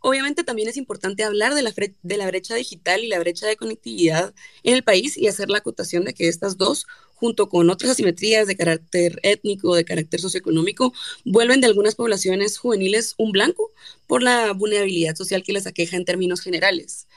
[0.00, 3.56] Obviamente también es importante hablar de la, de la brecha digital y la brecha de
[3.56, 7.92] conectividad en el país y hacer la acotación de que estas dos, junto con otras
[7.92, 10.92] asimetrías de carácter étnico, de carácter socioeconómico,
[11.24, 13.72] vuelven de algunas poblaciones juveniles un blanco
[14.06, 17.08] por la vulnerabilidad social que les aqueja en términos generales.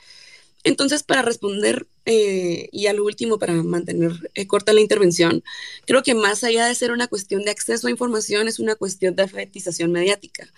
[0.64, 5.42] Entonces, para responder, eh, y a lo último, para mantener eh, corta la intervención,
[5.86, 9.16] creo que más allá de ser una cuestión de acceso a información, es una cuestión
[9.16, 10.52] de alfabetización mediática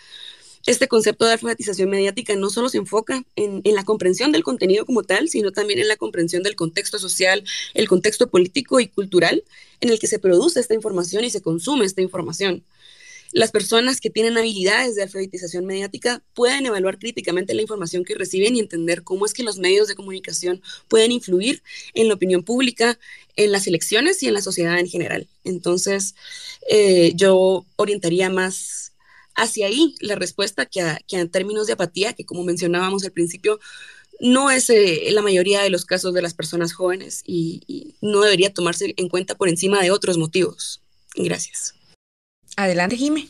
[0.66, 5.02] este concepto de alfabetización mediática no solo se enfoca en, la comprensión del contenido como
[5.02, 9.44] tal, sino también en la comprensión del contexto social, el contexto político y cultural
[9.80, 12.64] en el que se produce esta información y se consume esta información.
[13.34, 18.54] Las personas que tienen habilidades de alfabetización mediática pueden evaluar críticamente la información que reciben
[18.54, 21.60] y entender cómo es que los medios de comunicación pueden influir
[21.94, 22.96] en la opinión pública,
[23.34, 25.26] en las elecciones y en la sociedad en general.
[25.42, 26.14] Entonces,
[26.70, 28.92] eh, yo orientaría más
[29.34, 33.58] hacia ahí la respuesta que, en términos de apatía, que como mencionábamos al principio,
[34.20, 38.54] no es eh, la mayoría de los casos de las personas jóvenes y, no debería
[38.54, 40.82] tomarse en cuenta por encima de otros motivos.
[41.16, 41.74] Gracias.
[42.56, 43.28] Adelante, Jime.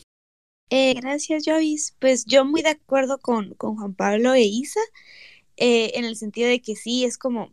[0.69, 1.95] Eh, gracias, Jovis.
[1.99, 4.79] Pues yo muy de acuerdo con, Juan Pablo e Isa,
[5.57, 7.51] eh, en el sentido de que sí, es como,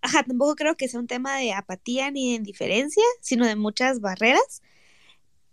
[0.00, 4.00] ajá, tampoco creo que sea un tema de apatía ni de indiferencia, sino de muchas
[4.00, 4.62] barreras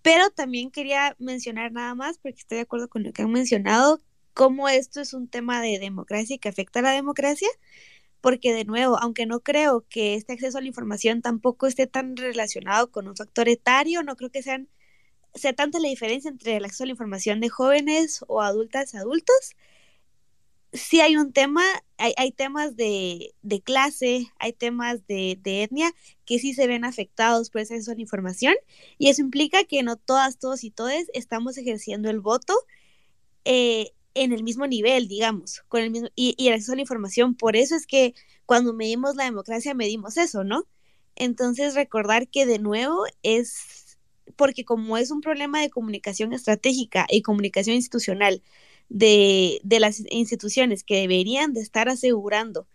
[0.02, 4.02] pero también quería mencionar nada más, porque estoy de acuerdo con lo que han mencionado,
[4.34, 7.50] cómo esto es un tema de democracia y que afecta a la democracia,
[8.22, 12.18] porque de nuevo, aunque no creo que este acceso a la información tampoco esté tan
[12.18, 14.70] relacionado con un factor etario, no creo que sean,
[15.34, 19.56] sea tanta la diferencia entre el acceso a la información de jóvenes o adultas adultos,
[20.74, 21.64] sí hay un tema,
[21.98, 25.94] hay, hay temas de, de, clase, hay temas de, de, etnia
[26.26, 28.56] que sí se ven afectados por esa información
[28.98, 32.54] y eso implica que no todas, todos y todes estamos ejerciendo el voto
[33.46, 36.82] eh, en el mismo nivel, digamos, con el mismo, y, y el acceso a la
[36.82, 37.36] información.
[37.36, 38.14] Por eso es que
[38.46, 40.68] cuando medimos la democracia medimos eso, ¿no?
[41.16, 43.81] Entonces recordar que de nuevo es
[44.42, 48.42] porque como es un problema de comunicación estratégica y comunicación institucional,
[48.90, 52.68] de, las instituciones que deberían de estar asegurando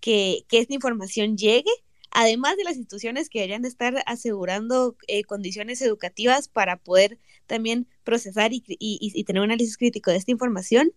[0.00, 1.70] que, esta información llegue,
[2.10, 7.86] además de las instituciones que deberían de estar asegurando eh, condiciones educativas para poder también
[8.02, 10.90] procesar y, y, tener un análisis crítico de esta información,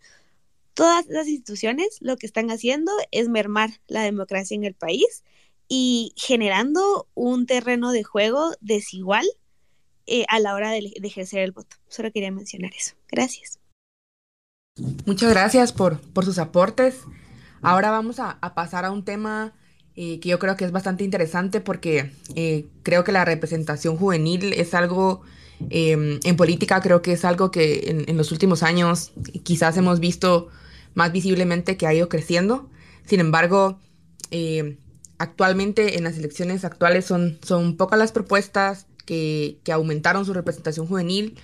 [0.73, 5.23] todas las instituciones lo que están haciendo es mermar la democracia en el país
[5.67, 9.27] y generando un terreno de juego desigual
[10.07, 11.77] eh, a la hora de ejercer el voto.
[11.87, 12.95] Solo quería mencionar eso.
[13.09, 13.59] Gracias.
[15.05, 17.03] Muchas gracias por, por sus aportes.
[17.61, 19.53] Ahora vamos a, pasar a un tema
[19.95, 24.51] eh, que yo creo que es bastante interesante porque eh, creo que la representación juvenil
[24.53, 25.21] es algo,
[25.69, 29.13] em, en política creo que es algo que en, los últimos años
[29.43, 30.49] quizás hemos visto
[30.93, 32.69] más visiblemente que ha ido creciendo.
[33.05, 33.79] Sin embargo,
[34.29, 34.77] eh,
[35.17, 41.37] actualmente en las elecciones actuales son, son pocas las propuestas que, aumentaron su representación juvenil.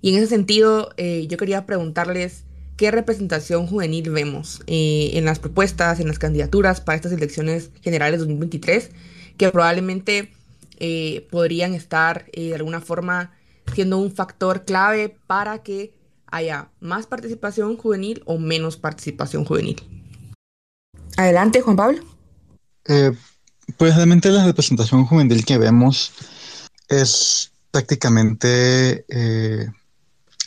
[0.00, 2.44] Y en ese sentido, yo quería preguntarles
[2.80, 8.20] qué representación juvenil vemos eh, en las propuestas, en las candidaturas para estas elecciones generales
[8.20, 8.90] 2023,
[9.36, 10.32] que probablemente
[10.78, 13.32] eh, podrían estar eh, de alguna forma
[13.74, 15.92] siendo un factor clave para que
[16.32, 19.76] haya más participación juvenil o menos participación juvenil.
[21.18, 22.02] Adelante, Juan Pablo.
[23.76, 26.14] pues realmente la representación juvenil que vemos
[26.90, 29.06] es prácticamente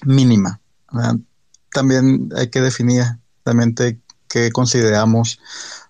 [0.05, 0.59] mínima
[1.73, 3.03] también hay que definir
[3.43, 5.39] realmente qué consideramos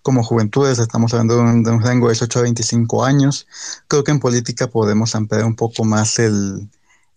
[0.02, 0.80] como juventudes.
[0.80, 3.48] Estamos hablando de un, rango de 18 a 25 años.
[3.88, 6.70] Creo que en política podemos ampliar un poco más el,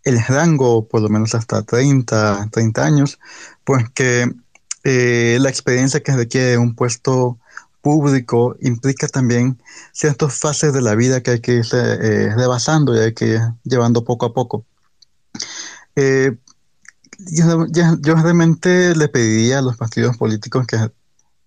[0.05, 3.19] rango, por lo menos hasta 30, 30 años,
[3.65, 4.31] porque
[4.85, 7.39] eh, la experiencia que requiere un puesto
[8.61, 9.61] implica también
[9.93, 13.41] ciertas fases de la vida que hay que ir eh, rebasando y hay que ir
[13.65, 14.65] llevando poco a poco.
[15.95, 16.37] Eh,
[17.33, 17.67] yo,
[18.17, 20.91] realmente le pediría a los partidos políticos que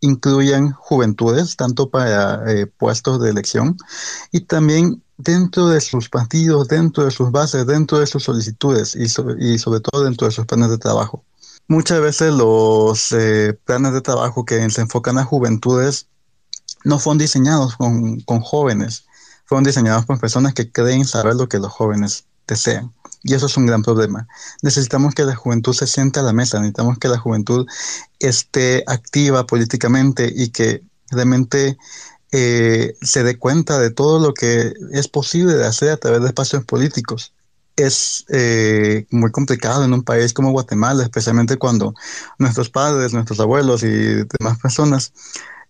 [0.02, 3.78] incluyan juventudes, tanto para eh, puestos de elección
[4.32, 9.04] y también dentro de sus partidos, dentro de sus bases, dentro de sus solicitudes y,
[9.40, 11.24] y sobre todo dentro de sus planes de trabajo.
[11.68, 16.08] Muchas veces los eh, planes de trabajo que se enfocan a juventudes
[16.86, 19.06] no fueron diseñados con, con jóvenes,
[19.46, 22.94] fueron diseñados por personas que creen saber lo que los jóvenes desean.
[23.24, 24.28] Y eso es un gran problema.
[24.62, 27.66] Necesitamos que la juventud se siente a la mesa, necesitamos que la juventud
[28.20, 31.78] esté activa políticamente y que realmente
[32.32, 36.28] eh, se dé cuenta de todo lo que es posible de hacer a través de
[36.28, 37.34] espacios políticos.
[37.76, 41.94] Es eh, muy complicado en un país como Guatemala, especialmente cuando
[42.38, 45.14] nuestros padres, nuestros abuelos y demás personas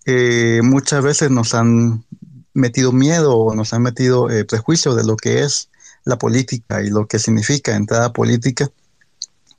[0.05, 2.05] eh, muchas veces nos han
[2.53, 5.69] metido miedo o nos han metido prejuicio de lo que es
[6.05, 8.69] la política y lo que significa entrada política,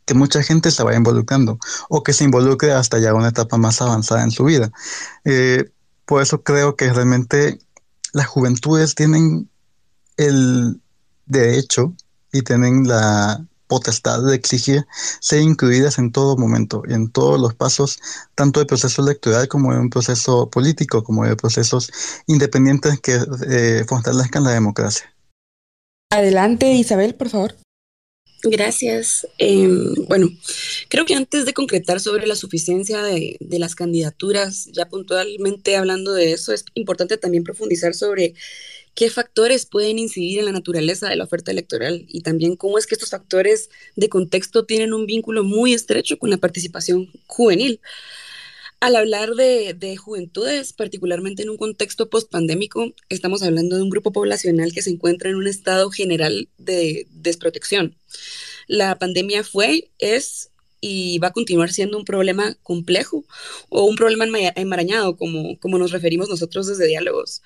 [0.04, 3.80] que mucha gente se vaya involucrando o que se involucre hasta ya una etapa más
[3.80, 4.70] avanzada en su vida.
[5.24, 5.70] Eh,
[6.04, 7.60] por eso creo que realmente
[8.12, 9.48] las juventudes tienen
[10.16, 10.80] el
[11.26, 11.94] derecho
[12.32, 14.84] y tienen la potestad de exigir
[15.20, 18.00] ser incluidas en todo momento, y en todos los pasos,
[18.34, 21.90] tanto del proceso electoral como en un proceso político, como de procesos
[22.26, 25.14] independientes que eh, fortalezcan la democracia.
[26.10, 27.54] Adelante, Isabel, por favor.
[28.42, 29.26] Gracias.
[29.38, 30.28] Em, bueno,
[30.88, 36.32] creo que antes de concretar sobre la suficiencia de, las candidaturas, ya puntualmente hablando de
[36.32, 38.34] eso, es importante también profundizar sobre
[39.00, 42.86] qué factores pueden incidir en la naturaleza de la oferta electoral y también cómo es
[42.86, 47.80] que estos factores de contexto tienen un vínculo muy estrecho con la participación juvenil.
[48.78, 54.74] Al hablar de, juventudes, particularmente en un contexto post-pandémico, estamos hablando de un grupo poblacional
[54.74, 57.96] que se encuentra en un estado general de desprotección.
[58.66, 60.50] La pandemia fue, es
[60.82, 63.24] y va a continuar siendo un problema complejo
[63.70, 67.40] o un problema enmarañado, como, como nos referimos nosotros desde diálogos.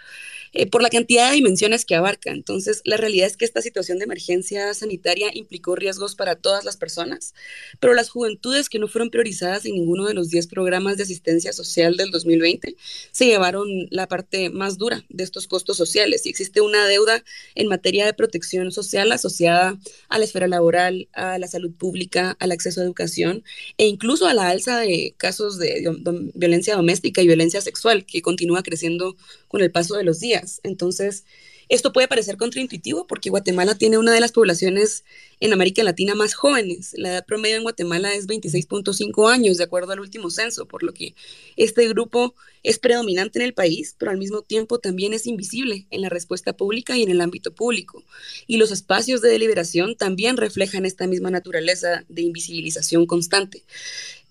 [0.54, 2.30] Eh, por la cantidad de dimensiones que abarca.
[2.30, 6.76] Entonces, la realidad es que esta situación de emergencia sanitaria implicó riesgos para todas las
[6.76, 7.34] personas,
[7.80, 11.52] pero las juventudes que no fueron priorizadas en ninguno de los 10 programas de asistencia
[11.52, 12.76] social del 2020
[13.10, 17.24] se llevaron la parte más dura de estos costos sociales y existe una deuda
[17.56, 19.76] en materia de protección social asociada
[20.08, 23.42] a la esfera laboral, a la salud pública, al acceso a educación
[23.76, 25.92] e incluso a la alza de casos de
[26.34, 29.16] violencia doméstica y violencia sexual que continúa creciendo
[29.54, 30.60] con el paso de los días.
[30.64, 31.24] Entonces,
[31.68, 35.04] esto puede parecer contraintuitivo porque Guatemala tiene una de las poblaciones
[35.38, 36.92] en América Latina más jóvenes.
[36.96, 40.92] La edad promedio en Guatemala es 26.5 años, de acuerdo al último censo, por lo
[40.92, 41.14] que
[41.56, 46.00] este grupo es predominante en el país, pero al mismo tiempo también es invisible en
[46.00, 48.02] la respuesta pública y en el ámbito público.
[48.48, 53.62] Y los espacios de deliberación también reflejan esta misma naturaleza de invisibilización constante.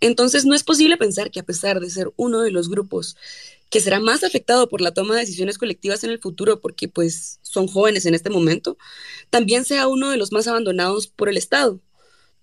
[0.04, 3.16] Entonces, no es posible pensar que a pesar de ser uno de los grupos
[3.70, 7.39] que será más afectado por la toma de decisiones colectivas en el futuro porque pues
[7.42, 8.78] son jóvenes en este momento,
[9.30, 11.80] también sea uno de los más abandonados por el Estado.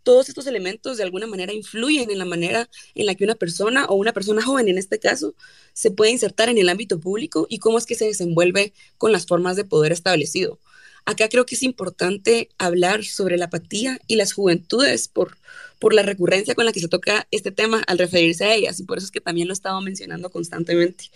[0.05, 3.85] Todos estos elementos de alguna manera influyen en la manera en la que una persona
[3.91, 5.35] o una persona joven en este caso
[5.75, 9.27] se puede insertar en el ámbito público y cómo es que se desenvuelve con las
[9.27, 10.59] formas de poder establecido.
[11.05, 15.37] Acá creo que es importante hablar sobre la apatía y las juventudes por,
[15.81, 18.85] por la recurrencia con la que se toca este tema al referirse a ellas y
[18.85, 21.07] por eso es que también lo he estado mencionando constantemente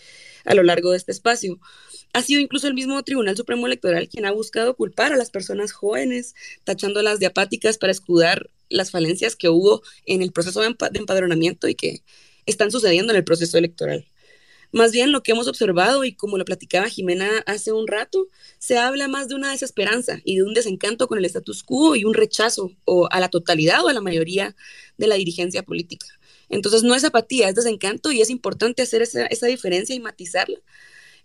[0.45, 1.61] a lo largo de este espacio.
[2.13, 5.73] Ha sido incluso el mismo Tribunal Supremo Electoral quien ha buscado culpar a las personas
[5.73, 11.69] jóvenes, tachándolas de apáticas para escudar las falencias que hubo en el proceso de empadronamiento
[11.69, 12.03] y que
[12.47, 14.07] están sucediendo en el proceso electoral.
[14.75, 18.27] Más bien lo que hemos observado y como lo platicaba Jimena hace un rato,
[18.59, 22.05] se habla más de una desesperanza y de un desencanto con el status quo y
[22.05, 24.57] un rechazo o a la totalidad o a la mayoría
[24.99, 26.09] de la dirigencia política.
[26.49, 30.59] Entonces no es apatía, es desencanto y es importante hacer esa, esa diferencia y matizarla,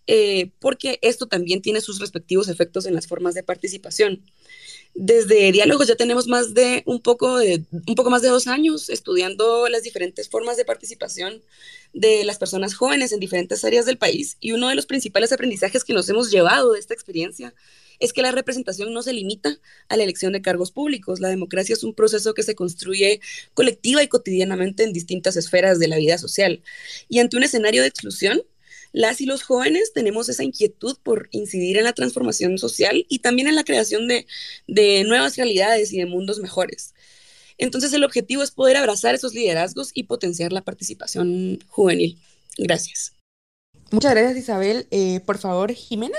[0.06, 4.24] eh, porque esto también tiene sus respectivos efectos en las formas de participación.
[4.94, 8.90] Desde Diálogos ya tenemos más de un poco, de, un poco más de dos años
[8.90, 11.42] estudiando las diferentes formas de participación
[11.94, 15.84] de las personas jóvenes en diferentes áreas del país y uno de los principales aprendizajes
[15.84, 17.54] que nos hemos llevado de esta experiencia
[18.00, 19.58] es que la representación no se limita
[19.90, 21.20] a la elección de cargos públicos.
[21.20, 23.20] La democracia es un proceso que se construye
[23.54, 26.62] colectiva y cotidianamente en distintas esferas de la vida social.
[27.10, 28.42] Y ante un escenario de exclusión,
[28.92, 33.48] las y los jóvenes tenemos esa inquietud por incidir en la transformación social y también
[33.48, 34.26] en la creación de,
[34.68, 36.94] de nuevas realidades y de mundos mejores.
[37.58, 42.18] Entonces el objetivo es poder abrazar esos liderazgos y potenciar la participación juvenil.
[42.58, 43.14] Gracias.
[43.92, 44.88] Muchas gracias Isabel.
[44.92, 46.18] Eh, por favor, Jimena.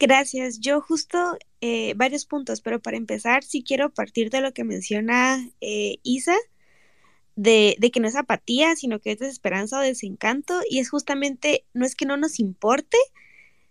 [0.00, 0.58] Gracias.
[0.58, 5.50] Yo justo eh, varios puntos, pero para empezar sí quiero partir de lo que menciona
[5.60, 6.36] eh, Isa,
[7.36, 11.64] de, de, que no es apatía, sino que es desesperanza o desencanto, y es justamente,
[11.74, 12.96] no es que no nos importe,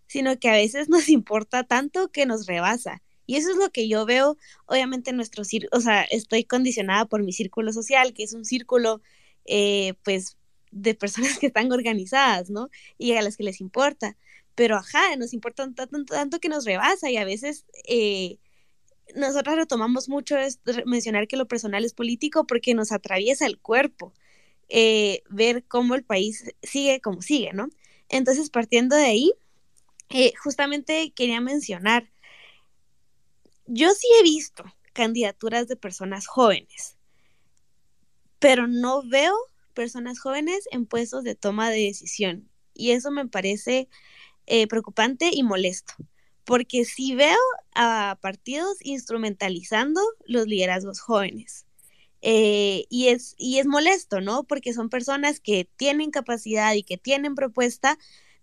[0.08, 3.02] sino que a veces nos importa tanto que nos rebasa.
[3.26, 7.06] Y eso es lo que yo veo, obviamente, en nuestro círculo, o sea, estoy condicionada
[7.06, 9.02] por mi círculo social, que es un círculo,
[9.46, 10.38] eh, pues,
[10.72, 12.70] de personas que están organizadas, ¿no?
[12.98, 14.18] Y a las que les importa.
[14.56, 18.38] Pero, ajá, nos importa tanto, tanto que nos rebasa y a veces eh,
[19.16, 20.36] nosotras retomamos mucho
[20.86, 24.14] mencionar que lo personal es político porque nos atraviesa el cuerpo,
[24.70, 27.70] eh, ver cómo el país sigue como sigue, ¿no?
[28.10, 29.34] Entonces, partiendo de ahí,
[30.10, 32.10] eh, justamente quería mencionar,
[33.66, 36.98] yo sí he visto candidaturas de personas jóvenes,
[38.40, 39.34] pero no veo
[39.74, 42.50] personas jóvenes en puestos de toma de decisión.
[42.74, 43.90] Y eso me parece
[44.46, 45.94] eh, preocupante y molesto,
[46.46, 47.38] porque sí veo
[47.76, 51.66] a partidos instrumentalizando los liderazgos jóvenes.
[52.22, 54.46] Eh, y, es, y es molesto, ¿no?
[54.46, 57.98] Porque son personas que tienen capacidad y que tienen propuesta,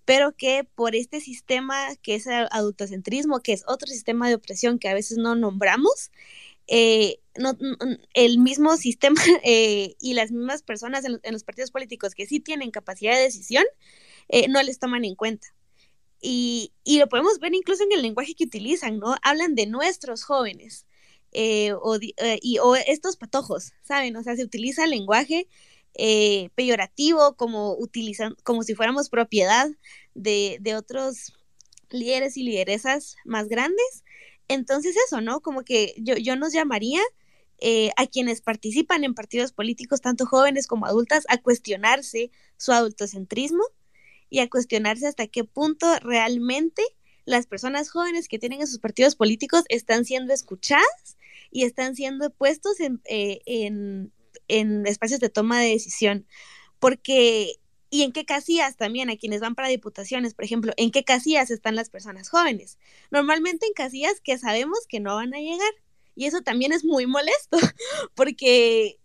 [0.04, 4.78] pero que por este sistema que es el adultocentrismo, que es otro sistema de opresión
[4.78, 6.10] que a veces no nombramos,
[6.66, 7.20] eh,
[8.14, 12.70] el mismo sistema eh, y las mismas personas en, los partidos políticos que sí tienen
[12.70, 13.64] capacidad de decisión,
[14.50, 15.48] no les toman en cuenta.
[16.20, 19.16] Y, y, lo podemos ver incluso en el lenguaje que utilizan, ¿no?
[19.22, 20.86] Hablan de nuestros jóvenes
[21.32, 21.98] o,
[22.42, 24.16] y, o estos patojos, ¿saben?
[24.16, 25.48] O sea, se utiliza el lenguaje
[25.94, 29.68] eh, peyorativo, como, utilizan, como si fuéramos propiedad
[30.14, 31.32] de, de otros
[31.90, 34.04] líderes y lideresas más grandes.
[34.48, 35.40] Entonces eso, ¿no?
[35.40, 37.00] Como que yo, yo nos llamaría
[37.58, 43.64] eh, a quienes participan en partidos políticos, tanto jóvenes como adultas, a cuestionarse su adultocentrismo
[44.30, 46.82] y a cuestionarse hasta qué punto realmente
[47.26, 51.18] las personas jóvenes que tienen esos partidos políticos están siendo escuchadas
[51.50, 54.12] y están siendo puestos en, eh, en
[54.50, 56.26] en espacios de toma de decisión,
[56.78, 57.54] porque
[57.92, 61.50] y en qué casillas también a quienes van para diputaciones, por ejemplo, en qué casillas
[61.50, 62.78] están las personas jóvenes.
[63.10, 65.72] Normalmente en casillas que sabemos que no van a llegar.
[66.14, 67.58] Y eso también es muy molesto,
[68.14, 68.98] porque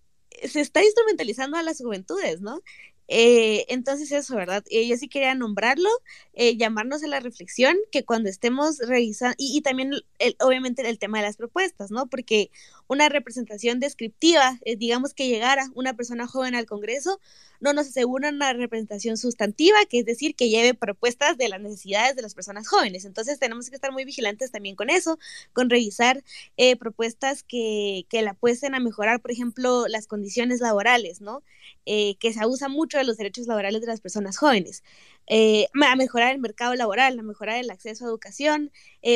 [0.43, 2.61] se está instrumentalizando a las juventudes, ¿no?
[3.07, 4.63] Eh, entonces eso, ¿verdad?
[4.69, 5.89] Eh, yo sí quería nombrarlo,
[6.33, 9.91] eh, llamarnos a la reflexión, que cuando estemos revisando, y, también
[10.39, 12.07] obviamente el tema de las propuestas, ¿no?
[12.07, 12.51] Porque
[12.87, 17.19] una representación descriptiva, digamos que llegara una persona joven al Congreso,
[17.59, 22.15] no nos asegura una representación sustantiva, que es decir, que lleve propuestas de las necesidades
[22.15, 23.05] de las personas jóvenes.
[23.05, 25.17] Entonces tenemos que estar muy vigilantes también con eso,
[25.53, 26.23] con revisar
[26.57, 31.43] eh, propuestas que, que la apuesten a mejorar, por ejemplo, las condiciones laborales, ¿no?
[31.85, 34.83] Eh, que se abusa mucho de los derechos laborales de las personas jóvenes.
[35.27, 38.71] Eh, a mejorar el mercado laboral, a mejorar el acceso a educación,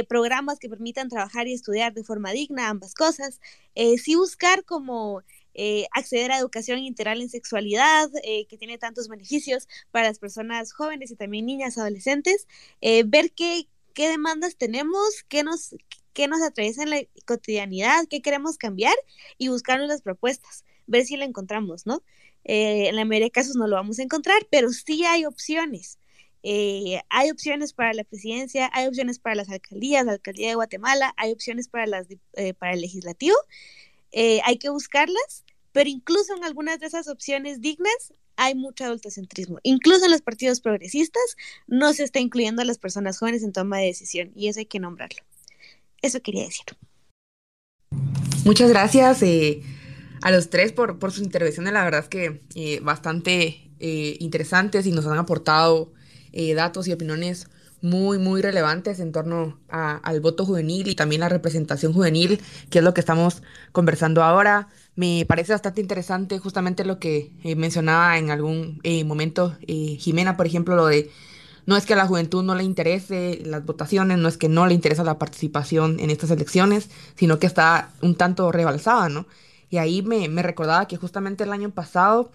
[0.08, 3.40] programas que permitan trabajar y estudiar de forma digna, ambas cosas.
[3.98, 5.24] sí buscar como
[5.62, 10.72] eh, acceder a educación integral en sexualidad, eh, que tiene tantos beneficios para las personas
[10.72, 12.48] jóvenes y también niñas, adolescentes,
[12.80, 15.76] eh, ver qué, qué demandas tenemos, qué nos,
[16.14, 18.96] qué nos atraviesa en la cotidianidad, qué queremos cambiar
[19.38, 22.04] y buscar las propuestas, ver si la encontramos, ¿no?
[22.44, 25.98] En la mayoría de casos no lo vamos a encontrar, pero sí hay opciones.
[26.44, 31.32] hay opciones para la presidencia, hay opciones para las alcaldías, la alcaldía de Guatemala, hay
[31.32, 32.08] opciones para, las,
[32.60, 33.36] para el legislativo.
[34.14, 39.60] hay que buscarlas pero incluso en algunas de esas opciones dignas hay mucho adultocentrismo.
[39.64, 41.24] Incluso en los partidos progresistas
[41.68, 44.66] no se está incluyendo a las personas jóvenes en toma de decisión y eso hay
[44.66, 45.22] que nombrarlo.
[46.02, 46.66] Eso quería decir.
[48.46, 49.62] Muchas gracias eh,
[50.22, 51.74] a los tres por, por sus intervenciones.
[51.74, 55.92] La verdad es que eh, bastante eh, interesantes y nos han aportado
[56.56, 57.48] datos y opiniones
[57.82, 62.40] muy, muy relevantes en torno al voto juvenil y también la representación juvenil,
[62.70, 63.42] que es lo que estamos
[63.72, 64.68] conversando ahora.
[64.96, 70.36] Me parece bastante interesante justamente lo que eh, mencionaba en algún eh, momento eh, Jimena,
[70.36, 71.10] por ejemplo, lo de
[71.66, 74.66] no es que a la juventud no le interese las votaciones, no es que no
[74.66, 79.28] le interesa la participación en estas elecciones, sino que está un tanto rebalsada, ¿no?
[79.70, 82.32] Y ahí me, me recordaba que justamente el año pasado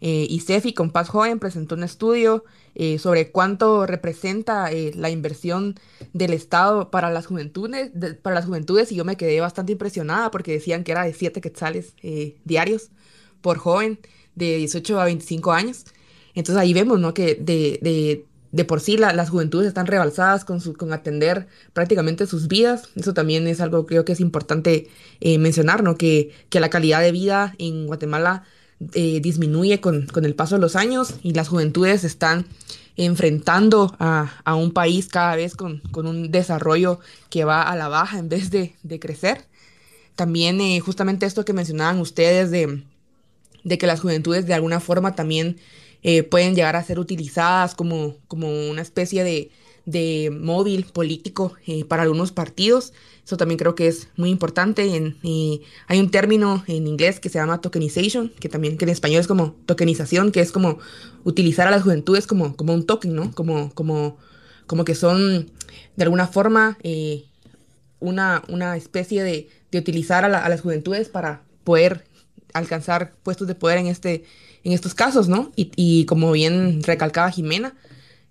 [0.00, 2.44] eh, ICEFI con Paz Joven presentó un estudio
[2.80, 5.74] eh, sobre cuánto representa eh, la inversión
[6.12, 7.90] del Estado para las juventudes,
[8.22, 11.40] para las juventudes y yo me quedé bastante impresionada porque decían que era de 7
[11.40, 12.90] quetzales eh, diarios
[13.40, 13.98] por joven
[14.36, 15.86] de 18 a 25 años.
[16.34, 17.14] Entonces ahí vemos ¿no?
[17.14, 22.48] que de, de, de por sí las juventudes están rebalsadas con, con atender prácticamente sus
[22.48, 22.88] vidas.
[22.96, 24.88] Eso también es algo creo que es importante
[25.20, 25.96] mencionar, ¿no?
[25.96, 28.44] que, que la calidad de vida en Guatemala
[28.94, 32.46] eh, disminuye con, el paso de los años y las juventudes están
[32.96, 38.28] enfrentando a, un país cada vez con, un desarrollo que va a la baja en
[38.28, 39.46] vez de, crecer.
[40.14, 42.84] También eh, justamente esto que mencionaban ustedes de,
[43.64, 45.56] de, que las juventudes de alguna forma también
[46.02, 49.50] eh, pueden llegar a ser utilizadas como, como una especie de,
[49.84, 52.92] de móvil político eh, para algunos partidos.
[53.24, 54.96] Eso también creo que es muy importante.
[54.96, 55.16] En,
[55.86, 59.26] hay un término en inglés que se llama tokenization, que también que en español es
[59.26, 60.78] como tokenización, que es como
[61.24, 63.32] utilizar a las juventudes como, como un token, ¿no?
[63.32, 64.18] Como, como,
[64.66, 65.50] como que son
[65.96, 67.24] de alguna forma eh,
[68.00, 72.04] una, una especie de, de utilizar a, las juventudes para poder
[72.54, 74.24] alcanzar puestos de poder en, este,
[74.68, 75.50] en estos casos, ¿no?
[75.56, 77.74] Y, y como bien recalcaba Jimena,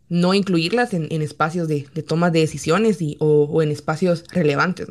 [0.07, 4.87] no incluirlas en, espacios de, toma de decisiones y, o, en espacios relevantes.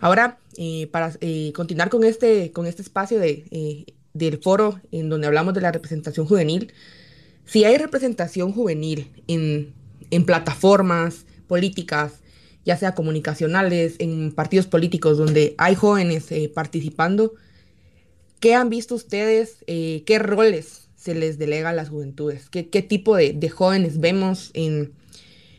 [0.00, 5.08] Ahora, eh, para eh, continuar con este, con este espacio de, eh, del foro en
[5.08, 6.72] donde hablamos de la representación juvenil,
[7.46, 9.72] si hay representación juvenil en,
[10.10, 12.20] en plataformas políticas,
[12.66, 17.34] ya sea comunicacionales, en partidos políticos donde hay jóvenes participando,
[18.44, 19.64] ¿qué han visto ustedes?
[19.66, 22.50] ¿Qué roles se les delega a las juventudes?
[22.50, 24.92] ¿Qué, tipo de, jóvenes vemos en,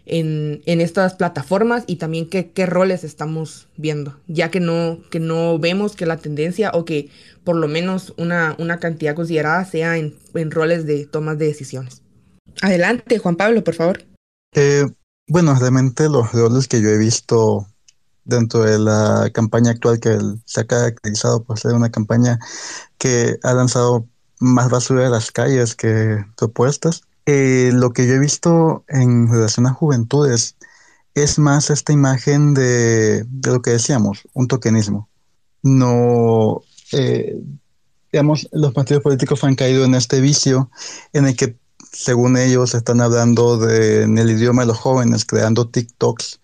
[0.05, 4.19] en, estas plataformas y también qué, roles estamos viendo?
[4.27, 7.09] Ya que no, que no vemos que la tendencia o que
[7.43, 10.13] por lo menos una, una cantidad considerada sea en,
[10.51, 12.03] roles de tomas de decisiones.
[12.61, 14.03] Adelante, Juan Pablo, por favor.
[14.53, 14.85] Eh,
[15.27, 17.65] bueno, realmente los roles que yo he visto
[18.25, 22.39] dentro de la campaña actual que se ha caracterizado por ser una campaña
[22.97, 24.07] que ha lanzado
[24.39, 27.03] más basura de las calles que propuestas.
[27.25, 30.57] Eh, lo que yo he visto en relación a juventudes
[31.15, 35.07] es más esta imagen de, lo que decíamos, un tokenismo.
[35.63, 36.61] No,
[36.91, 37.41] eh,
[38.11, 40.69] digamos, los partidos políticos han caído en este vicio
[41.13, 41.57] en el que,
[41.91, 46.41] según ellos, están hablando de, en el idioma de los jóvenes, creando TikToks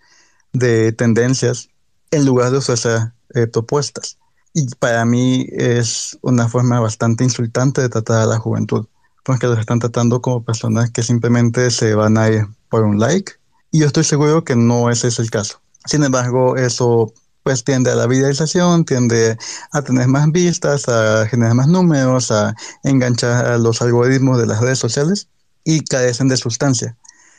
[0.52, 1.68] de tendencias
[2.12, 4.18] en lugar de ofrecer eh, propuestas.
[4.54, 8.86] Y para mí es una forma bastante insultante de tratar a la juventud,
[9.24, 13.32] porque los están tratando como personas que simplemente se van a ir por un like.
[13.70, 15.60] Y yo estoy seguro que no ese es el caso.
[15.86, 19.36] Sin embargo, eso pues tiende a la viralización, tiende
[19.72, 22.54] a tener más vistas, a generar más números, a
[22.84, 25.28] enganchar a los algoritmos de las redes sociales
[25.64, 26.96] y carecen de sustancia.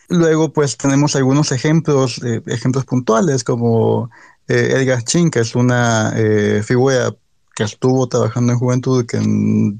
[0.09, 4.09] Luego, pues tenemos algunos ejemplos, eh, ejemplos puntuales, como
[4.48, 7.16] eh, Edgar que es una eh, figura
[7.56, 9.20] que estuvo trabajando en juventud que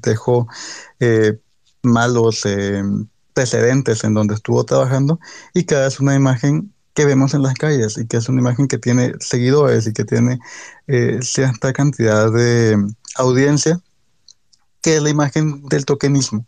[0.00, 0.48] dejó
[1.00, 1.38] eh,
[1.82, 2.44] malos
[3.34, 5.18] precedentes en donde estuvo trabajando
[5.52, 8.68] y que es una imagen que vemos en las calles y que es una imagen
[8.68, 10.38] que tiene seguidores y que tiene
[11.20, 12.78] cierta cantidad de
[13.16, 13.80] audiencia,
[14.80, 16.46] que es la imagen del tokenismo.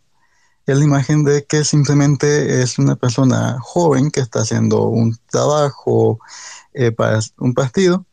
[0.66, 6.18] Es la imagen de que simplemente es una persona joven que está haciendo un trabajo
[6.96, 8.04] para un partido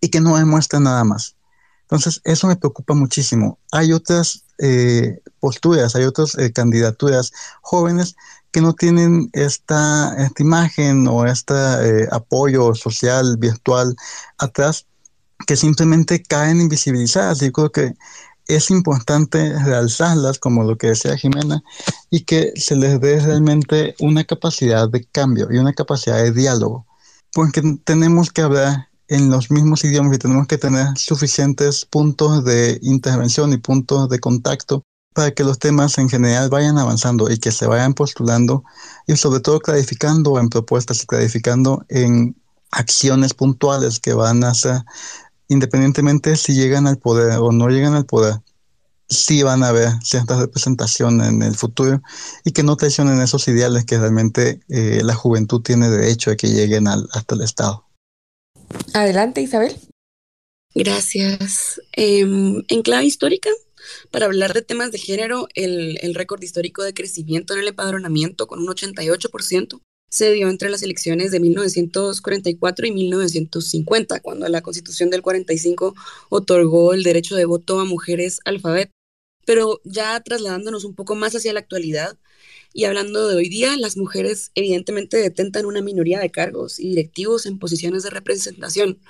[0.00, 1.36] y que no demuestra nada más.
[1.82, 3.58] Entonces, eso me preocupa muchísimo.
[3.72, 7.32] Hay otras eh, posturas, hay otras eh, candidaturas
[7.62, 8.14] jóvenes
[8.50, 13.96] que no tienen esta, esta imagen o este eh, apoyo social, virtual
[14.36, 14.86] atrás,
[15.46, 17.40] que simplemente caen invisibilizadas.
[17.40, 17.94] Y creo que
[18.48, 21.62] es importante realzarlas, como lo que decía Jimena,
[22.10, 26.87] y que se les dé realmente una capacidad de cambio y una capacidad de diálogo.
[27.38, 32.80] Porque tenemos que hablar en los mismos idiomas y tenemos que tener suficientes puntos de
[32.82, 34.82] intervención y puntos de contacto
[35.14, 38.64] para que los temas en general vayan avanzando y que se vayan postulando
[39.06, 42.34] y sobre todo clarificando en propuestas y clarificando en
[42.72, 44.82] acciones puntuales que van a hacer
[45.46, 48.40] independientemente si llegan al poder o no llegan al poder,
[49.08, 52.02] sí van a haber cierta representación en el futuro
[52.44, 56.48] y que no traicionen esos ideales que realmente eh, la juventud tiene derecho a que
[56.48, 57.86] lleguen al, hasta el Estado.
[58.92, 59.76] Adelante, Isabel.
[60.74, 61.80] Gracias.
[61.92, 63.50] Em, en clave histórica,
[64.10, 68.46] para hablar de temas de género, el, el récord histórico de crecimiento en el empadronamiento
[68.46, 69.80] con un 88%
[70.10, 75.94] se dio entre las elecciones de 1944 y 1950, cuando la Constitución del 45
[76.30, 78.97] otorgó el derecho de voto a mujeres alfabetas.
[79.48, 82.18] Pero ya trasladándonos un poco más hacia la actualidad,
[82.74, 87.46] y hablando de hoy día, las mujeres evidentemente detentan una minoría de cargos y directivos
[87.46, 89.00] en posiciones de representación,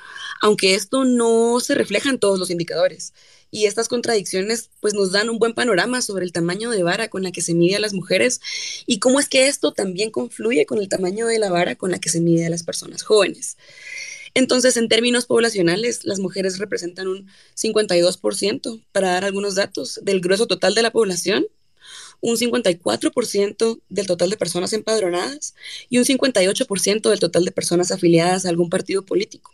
[0.40, 3.14] aunque esto no se refleja en todos los indicadores.
[3.50, 7.24] Y estas contradicciones pues nos dan un buen panorama sobre el tamaño de vara con
[7.24, 8.40] la que se mide a las mujeres
[8.86, 11.98] y cómo es que esto también confluye con el tamaño de la vara con la
[11.98, 13.56] que se mide a las personas jóvenes.
[14.34, 20.46] Entonces, en términos poblacionales, las mujeres representan un 52%, para dar algunos datos, del grueso
[20.46, 21.46] total de la población,
[22.20, 25.54] un 54% del total de personas empadronadas
[25.88, 29.52] y un 58% del total de personas afiliadas a algún partido político.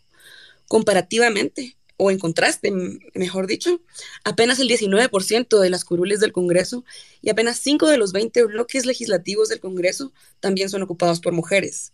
[0.68, 2.72] Comparativamente, o en contraste,
[3.14, 3.80] mejor dicho,
[4.24, 6.84] apenas el 19% de las curules del Congreso
[7.22, 11.92] y apenas 5 de los 20 bloques legislativos del Congreso también son ocupados por mujeres.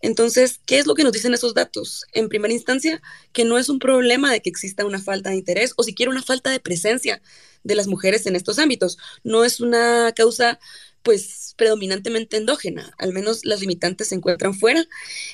[0.00, 2.04] Entonces, ¿qué es lo que nos dicen esos datos?
[2.12, 5.74] En primera instancia, que no es un problema de que exista una falta de interés
[5.76, 7.20] o siquiera una falta de presencia
[7.64, 8.96] de las mujeres en estos ámbitos.
[9.24, 10.58] No es una causa
[11.02, 14.86] pues predominantemente endógena, al menos las limitantes se encuentran fuera,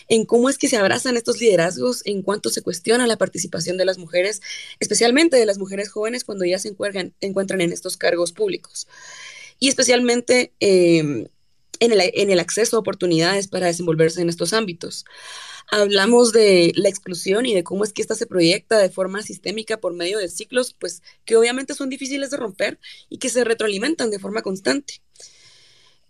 [0.08, 3.84] en cómo es que se abrazan estos liderazgos, en cuanto se cuestiona la participación de
[3.84, 4.40] las mujeres,
[4.80, 8.86] especialmente de las mujeres jóvenes cuando ya se encuentran, en estos cargos públicos.
[9.58, 11.26] Y especialmente em,
[11.80, 11.92] en,
[12.30, 15.04] el, acceso a oportunidades para desenvolverse en estos ámbitos.
[15.68, 19.78] Hablamos de la exclusión y de cómo es que esta se proyecta de forma sistémica
[19.78, 24.10] por medio de ciclos, pues que obviamente son difíciles de romper y que se retroalimentan
[24.10, 25.02] de forma constante.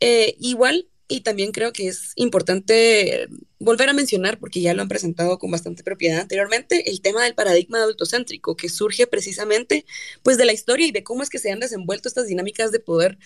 [0.01, 3.29] Eh, igual, y también creo que es importante
[3.59, 7.35] volver a mencionar, porque ya lo han presentado con bastante propiedad anteriormente, el tema del
[7.35, 9.87] paradigma adultocéntrico, que surge precisamente
[10.23, 12.81] pues de la historia y de cómo es que se han desenvuelto estas dinámicas de
[12.81, 13.19] poder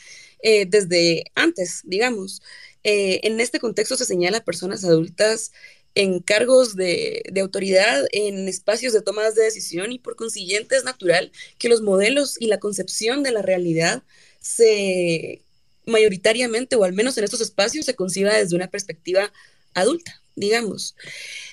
[0.42, 2.42] eh, desde antes, digamos.
[2.84, 5.52] Eh, en este contexto se señala a personas adultas
[5.94, 10.84] en cargos de, de, autoridad, en espacios de tomas de decisión y por consiguiente es
[10.84, 14.04] natural que los modelos y la concepción de la realidad
[14.40, 15.42] se
[15.90, 19.32] mayoritariamente, o al menos en estos espacios, se conciba desde una perspectiva
[19.74, 20.96] adulta, digamos.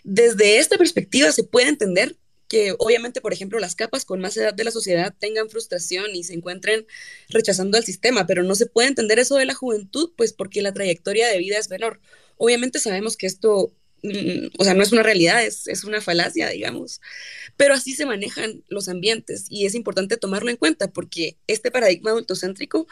[0.03, 2.15] Desde esta perspectiva se puede entender
[2.47, 6.23] que obviamente, por ejemplo, las capas con más edad de la sociedad tengan frustración y
[6.23, 6.85] se encuentren
[7.29, 10.73] rechazando al sistema, pero no se puede entender eso de la juventud, pues porque la
[10.73, 11.99] trayectoria de vida es menor.
[12.37, 13.73] Obviamente sabemos que esto
[14.57, 17.01] o sea, no es una realidad, es, es, una falacia, digamos.
[17.57, 22.11] Pero así se manejan los ambientes y es importante tomarlo en cuenta porque este paradigma
[22.11, 22.87] adultocéntrico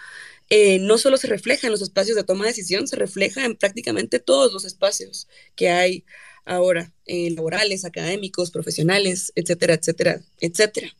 [0.49, 3.55] eh, no solo se refleja en los espacios de toma de decisión, se refleja en
[3.55, 6.05] prácticamente todos los espacios que hay
[6.45, 10.95] ahora, eh, laborales, académicos, profesionales, etcétera, etcétera, etcétera.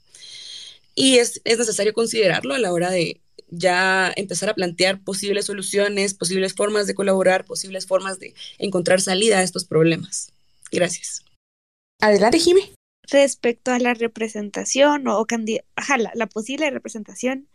[0.96, 6.14] Y es, es necesario considerarlo a la hora de, ya empezar a plantear posibles soluciones,
[6.14, 10.32] posibles formas de colaborar, posibles formas de encontrar salida a estos problemas.
[10.72, 11.24] Gracias.
[12.00, 12.72] Adelante, Jimé.
[13.10, 15.26] Respecto a la representación o,
[15.76, 17.48] ajá, la, posible representación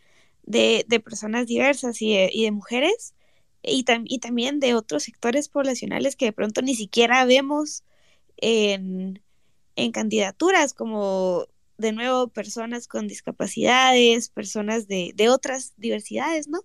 [0.44, 3.14] de, personas diversas y de, mujeres
[3.62, 7.82] y, y, también de otros sectores poblacionales que de pronto ni siquiera vemos
[8.36, 9.20] en,
[9.76, 11.46] en candidaturas como
[11.80, 16.60] de nuevo personas con discapacidades, personas de, otras diversidades, ¿no?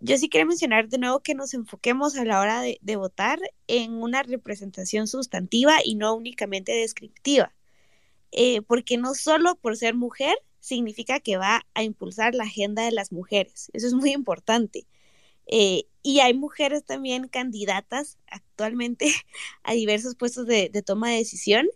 [0.00, 3.38] Yo sí quiero mencionar de nuevo que nos enfoquemos a la hora de, votar
[3.68, 7.54] en una representación sustantiva y no únicamente descriptiva,
[8.32, 12.92] eh, porque no solo por ser mujer significa que va a impulsar la agenda de
[12.92, 14.86] las mujeres, eso es muy importante.
[15.46, 19.12] Eh, y hay mujeres también candidatas actualmente
[19.62, 21.66] a diversos puestos de, de toma de decisión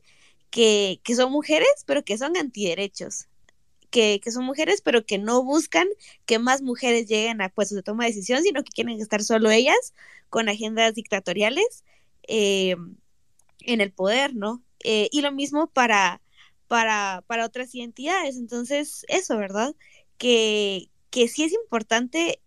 [0.51, 3.29] que, son mujeres, pero que son antiderechos,
[3.91, 5.87] que, que son mujeres, pero que no buscan
[6.27, 9.51] que más mujeres lleguen a puestos de toma de decisión, sino que quieren estar solo
[9.51, 9.95] ellas
[10.31, 11.85] con agendas dictatoriales
[12.27, 12.77] eh,
[13.61, 14.63] en el poder, ¿no?
[14.85, 16.21] Eh, y lo mismo para,
[16.69, 18.37] para, para otras identidades.
[18.37, 19.75] Entonces, eso, ¿verdad?
[20.19, 22.41] Que, que sí es importante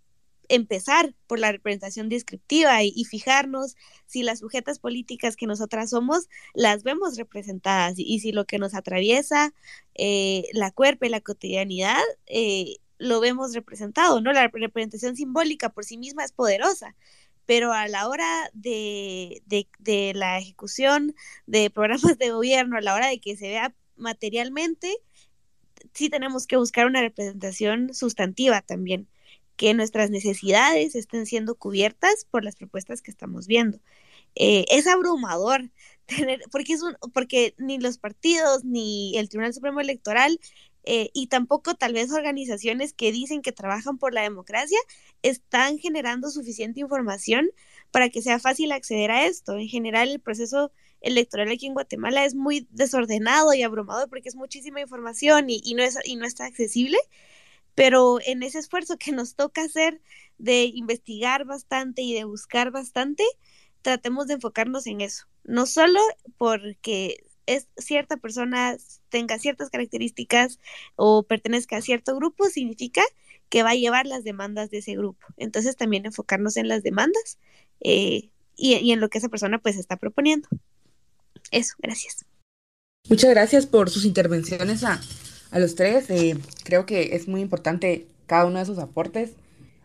[0.51, 3.75] empezar por la representación descriptiva y, fijarnos
[4.05, 8.75] si las sujetas políticas que nosotras somos las vemos representadas y, si lo que nos
[8.75, 9.53] atraviesa
[9.95, 14.33] eh, la cuerpo y la cotidianidad eh, lo vemos representado, ¿no?
[14.33, 16.95] La representación simbólica por sí misma es poderosa,
[17.45, 21.15] pero a la hora de, de la ejecución
[21.47, 24.97] de programas de gobierno, a la hora de que se vea materialmente,
[25.93, 29.07] sí tenemos que buscar una representación sustantiva también
[29.61, 33.79] que nuestras necesidades estén siendo cubiertas por las propuestas que estamos viendo.
[34.33, 35.69] Eh, es abrumador
[36.07, 40.39] tener, porque, es un, porque ni los partidos ni el Tribunal Supremo Electoral
[40.83, 44.79] eh, y tampoco tal vez organizaciones que dicen que trabajan por la democracia
[45.21, 47.51] están generando suficiente información
[47.91, 49.59] para que sea fácil acceder a esto.
[49.59, 54.35] En general, el proceso electoral aquí en Guatemala es muy desordenado y abrumador porque es
[54.35, 56.97] muchísima información y, y no, es, y no está accesible
[57.75, 60.01] pero en ese esfuerzo que nos toca hacer
[60.37, 63.23] de investigar bastante y de buscar bastante,
[63.81, 65.99] tratemos de enfocarnos en eso, no solo
[66.37, 68.77] porque es cierta persona
[69.09, 70.59] tenga ciertas características
[70.95, 73.01] o pertenezca a cierto grupo, significa
[73.49, 75.25] que va a llevar las demandas de ese grupo.
[75.37, 77.37] Entonces también enfocarnos en las demandas
[77.81, 80.47] eh, y, en lo que esa persona pues está proponiendo.
[81.51, 82.25] Eso, gracias.
[83.09, 85.01] Muchas gracias por sus intervenciones a,
[85.59, 86.09] los tres.
[86.09, 89.31] Eh, creo que es muy importante cada uno de sus aportes.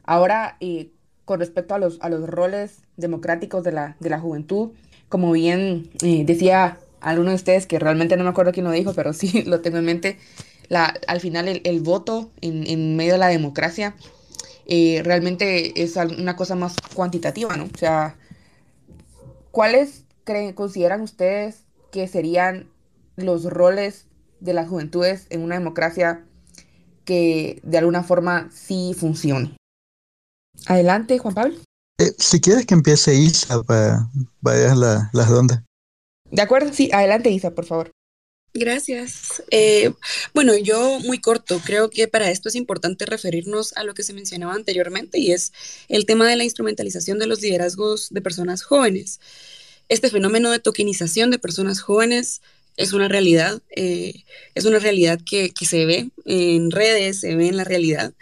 [0.04, 0.90] Ahora, eh,
[1.24, 4.70] con respecto a los, a los roles democráticos de la, de la juventud,
[5.08, 8.94] como bien eh, decía alguno de ustedes, que realmente no me acuerdo quién lo dijo,
[8.94, 10.18] pero sí lo tengo en mente,
[10.68, 13.94] la, al final el, voto en, en, medio de la democracia
[14.68, 17.64] realmente es una cosa más cuantitativa, ¿no?
[17.72, 18.16] O sea,
[19.52, 21.62] ¿cuáles creen, consideran ustedes
[21.92, 22.68] que serían
[23.14, 24.06] los roles
[24.41, 26.24] de las juventudes en una democracia
[27.05, 29.57] que de alguna forma sí funcione.
[30.66, 31.57] Adelante, Juan Pablo.
[31.99, 34.11] Eh, si quieres que empiece Isa para
[34.41, 35.62] variar la, las rondas.
[36.30, 37.91] De acuerdo, sí, adelante Isa, por favor.
[38.59, 39.43] Gracias.
[39.51, 39.93] Eh,
[40.32, 44.14] bueno, yo muy corto, creo que para esto es importante referirnos a lo que se
[44.14, 45.53] mencionaba anteriormente y es
[45.89, 49.20] el tema de la instrumentalización de los liderazgos de personas jóvenes.
[49.89, 52.41] Este fenómeno de tokenización de personas jóvenes
[52.77, 54.24] es una realidad, eh,
[54.55, 58.12] es una realidad que, se ve en redes, se ve en la realidad.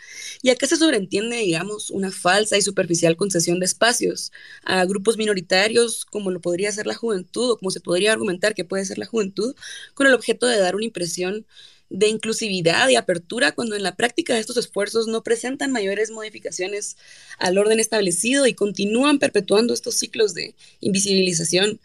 [0.42, 4.30] Y acá se sobreentiende, digamos, una falsa y superficial concesión de espacios
[4.64, 8.64] a grupos minoritarios, como lo podría ser la juventud, o como se podría argumentar que
[8.64, 9.56] puede ser la juventud,
[9.94, 11.46] con el objeto de dar una impresión
[11.90, 16.96] de inclusividad y apertura cuando en la práctica estos esfuerzos no presentan mayores modificaciones
[17.38, 21.80] al orden establecido y continúan perpetuando estos ciclos de invisibilización.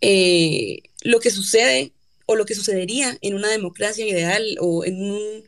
[0.00, 1.92] Eh, lo que sucede
[2.26, 5.44] o lo que sucedería en una democracia ideal o en un,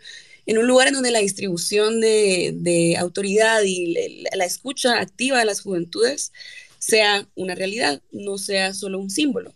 [0.47, 5.61] en un lugar en donde la distribución de, autoridad y la, escucha activa de las
[5.61, 6.33] juventudes
[6.79, 9.55] sea una realidad, no sea solo un símbolo.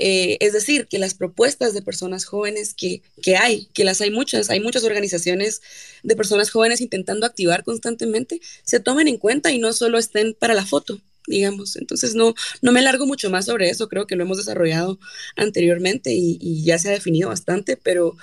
[0.00, 4.10] Eh, es decir, que las propuestas de personas jóvenes que, que, hay, que las hay
[4.12, 5.60] muchas, hay muchas organizaciones
[6.04, 10.54] de personas jóvenes intentando activar constantemente, se tomen en cuenta y no solo estén para
[10.54, 11.76] la foto, digamos.
[11.76, 14.98] Entonces no, no me largo mucho más sobre eso, creo que lo hemos desarrollado
[15.36, 18.16] anteriormente y, ya se ha definido bastante, pero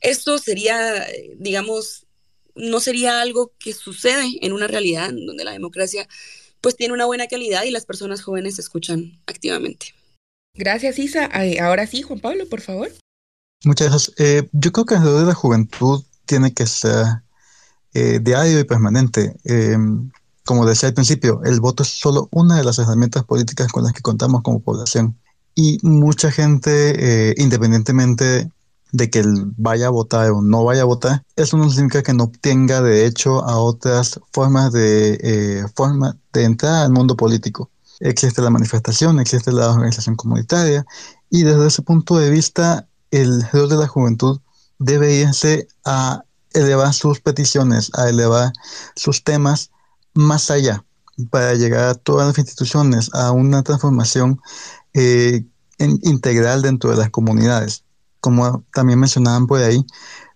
[0.00, 1.06] esto sería,
[1.38, 2.06] digamos,
[2.54, 6.08] no sería algo que sucede en una realidad en donde la democracia
[6.60, 9.94] pues tiene una buena calidad y las personas jóvenes escuchan activamente.
[10.54, 11.30] Gracias, Isa.
[11.60, 12.90] Ahora sí, Juan Pablo, por favor.
[13.64, 14.14] Muchas gracias.
[14.18, 17.04] Eh, yo creo que el de la juventud tiene que ser
[17.94, 19.36] eh, diario y permanente.
[19.44, 19.76] Eh,
[20.46, 23.92] como decía al principio, el voto es solo una de las herramientas políticas con las
[23.92, 25.18] que contamos como población.
[25.54, 28.50] Y mucha gente, eh, independientemente
[28.92, 29.24] de que
[29.56, 33.44] vaya a votar o no vaya a votar, eso no significa que no obtenga derecho
[33.44, 37.70] a otras formas de, eh, forma de entrar al mundo político.
[37.98, 40.86] Existe la manifestación, existe la organización comunitaria
[41.28, 44.40] y desde ese punto de vista el rol de la juventud
[44.78, 46.22] debe irse a
[46.52, 48.52] elevar sus peticiones, a elevar
[48.94, 49.70] sus temas
[50.16, 50.84] más allá
[51.30, 54.40] para llegar a todas las instituciones a una transformación
[54.94, 55.44] eh,
[55.78, 57.84] integral dentro de las comunidades.
[58.20, 59.84] Como también mencionaban por ahí,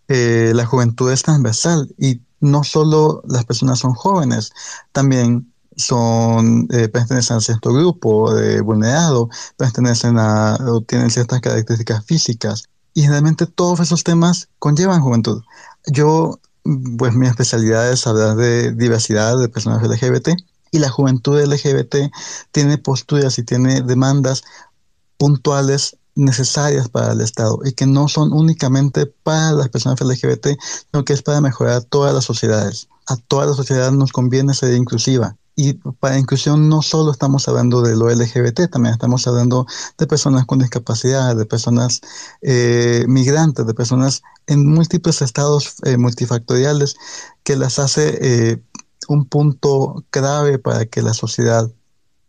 [0.08, 4.52] eh, la juventud es transversal y no solo las personas son jóvenes,
[4.92, 12.64] también son eh, pertenecen a cierto grupo de vulnerado, pertenecen a tienen ciertas características físicas
[12.92, 15.42] y realmente todos esos temas conllevan juventud.
[15.86, 16.38] Yo
[16.98, 20.30] pues mi especialidad es hablar de diversidad de personas LGBT
[20.70, 21.96] y la juventud LGBT
[22.52, 24.44] tiene posturas y tiene demandas
[25.16, 30.48] puntuales necesarias para el Estado y que no son únicamente para las personas LGBT,
[30.90, 32.88] sino que es para mejorar todas las sociedades.
[33.06, 37.82] A toda la sociedad nos conviene ser inclusiva y para inclusión no solo estamos hablando
[37.82, 39.66] de lo LGBT, también estamos hablando
[39.98, 42.00] de personas con discapacidad, de personas
[42.40, 46.96] eh, migrantes, de personas en múltiples estados eh, multifactoriales
[47.42, 48.62] que las hace eh,
[49.08, 51.70] un punto clave para que la sociedad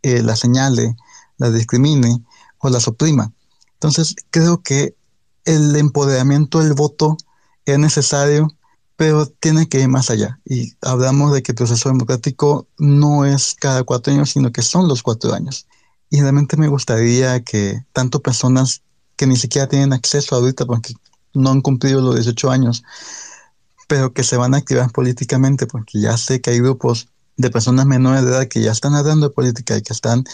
[0.04, 0.96] la señale,
[1.38, 2.24] la discrimine
[2.58, 3.32] o las oprima.
[3.74, 4.96] Entonces creo que
[5.44, 7.16] el empoderamiento del voto
[7.66, 8.48] es necesario
[9.02, 10.38] pero tiene que ir más allá.
[10.44, 14.86] Y hablamos de que el proceso democrático no es cada cuatro años, sino que son
[14.86, 15.66] los cuatro años.
[16.08, 18.82] Y realmente me gustaría que tanto personas
[19.16, 20.94] que ni siquiera tienen acceso ahorita porque
[21.34, 22.82] no han cumplido los 18 años,
[23.88, 27.86] pero que se van a activar políticamente, porque ya sé que hay grupos de personas
[27.86, 30.24] menores de edad que ya están hablando de política y que están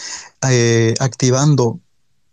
[0.49, 1.79] eh, activando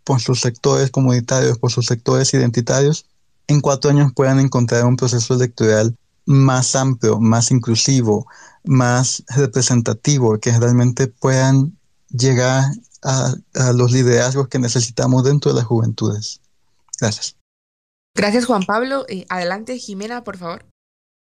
[0.03, 3.05] por sus sectores comunitarios, por sus sectores identitarios,
[3.47, 5.95] en cuatro años puedan encontrar un proceso electoral
[6.25, 8.27] más amplio, más inclusivo,
[8.65, 11.77] más representativo, que realmente puedan
[12.09, 12.65] llegar
[13.03, 13.33] a,
[13.73, 16.41] los liderazgos que necesitamos dentro de las juventudes.
[16.99, 17.36] Gracias.
[18.17, 19.05] Gracias, Juan Pablo.
[19.09, 20.65] Eh, adelante, Jimena, por favor.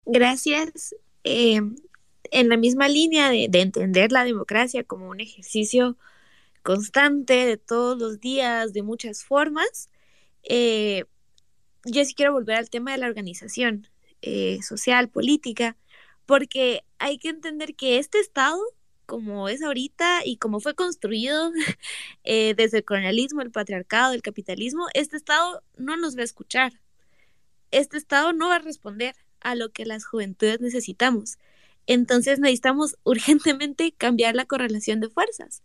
[0.06, 0.94] Gracias.
[1.24, 1.60] Eh,
[2.30, 5.98] en la misma línea de, entender la democracia como un ejercicio
[6.62, 9.90] constante de todos los días, de muchas formas,
[10.42, 11.04] eh,
[11.84, 13.88] yo sí quiero volver al tema de la organización
[14.22, 15.76] eh, social, política,
[16.24, 18.58] porque hay que entender que este Estado,
[19.04, 21.52] como es ahorita y como fue construido
[22.24, 26.72] desde el colonialismo, el patriarcado, el capitalismo, este Estado no nos va a escuchar.
[27.70, 31.38] Este Estado no va a responder a lo que las juventudes necesitamos.
[31.86, 35.62] Entonces necesitamos urgentemente cambiar la correlación de fuerzas.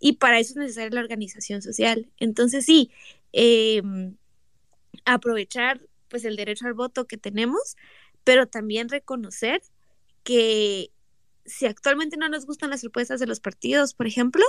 [0.00, 2.10] Y para eso es necesaria la organización social.
[2.18, 2.90] Entonces sí,
[3.32, 4.16] em,
[5.04, 7.76] aprovechar pues el derecho al voto que tenemos,
[8.24, 9.62] pero también reconocer
[10.24, 10.90] que
[11.44, 14.44] si actualmente no nos gustan las propuestas de los partidos, por ejemplo,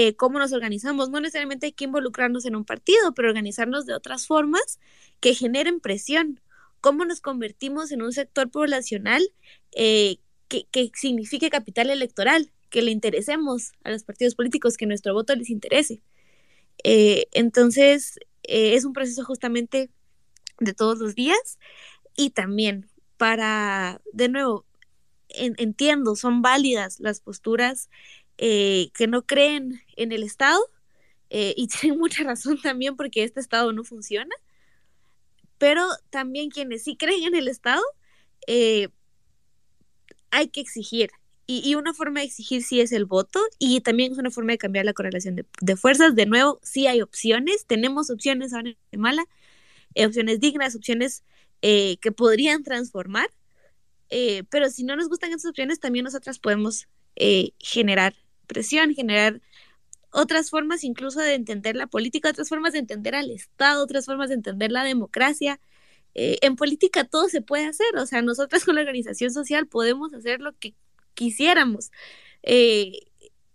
[0.00, 1.10] eh, cómo nos organizamos.
[1.10, 4.78] No necesariamente hay que involucrarnos en un partido, pero organizarnos de otras formas
[5.18, 6.40] que generen presión.
[6.80, 9.28] Cómo nos convertimos en un sector poblacional
[9.72, 15.34] eh, que, signifique capital electoral, que le interesemos a los partidos políticos, que nuestro voto
[15.34, 16.00] les interese.
[16.84, 19.90] Eh, entonces, es un proceso justamente
[20.60, 21.58] de todos los días
[22.16, 24.64] y también para, de nuevo,
[25.28, 27.90] entiendo, son válidas las posturas
[28.40, 30.60] eh, que no creen en el Estado
[31.28, 34.34] eh, y tienen mucha razón también porque este Estado no funciona,
[35.58, 37.82] pero también quienes sí creen en el Estado,
[38.46, 38.88] eh,
[40.30, 41.10] hay que exigir.
[41.50, 44.58] Y, una forma de exigir sí es el voto y también es una forma de
[44.58, 46.14] cambiar la correlación de, fuerzas.
[46.14, 49.24] De nuevo, sí hay opciones, tenemos opciones ahora en Guatemala,
[49.96, 51.24] opciones dignas, opciones
[51.62, 53.30] que podrían transformar,
[54.50, 56.86] pero si no nos gustan esas opciones, también nosotras podemos
[57.58, 58.14] generar
[58.48, 59.40] presión, generar
[60.10, 64.30] otras formas incluso de entender la política, otras formas de entender al Estado, otras formas
[64.30, 65.60] de entender la democracia.
[66.14, 70.12] Eh, en política todo se puede hacer, o sea, nosotras con la organización social podemos
[70.14, 70.74] hacer lo que
[71.14, 71.92] quisiéramos
[72.42, 72.92] eh,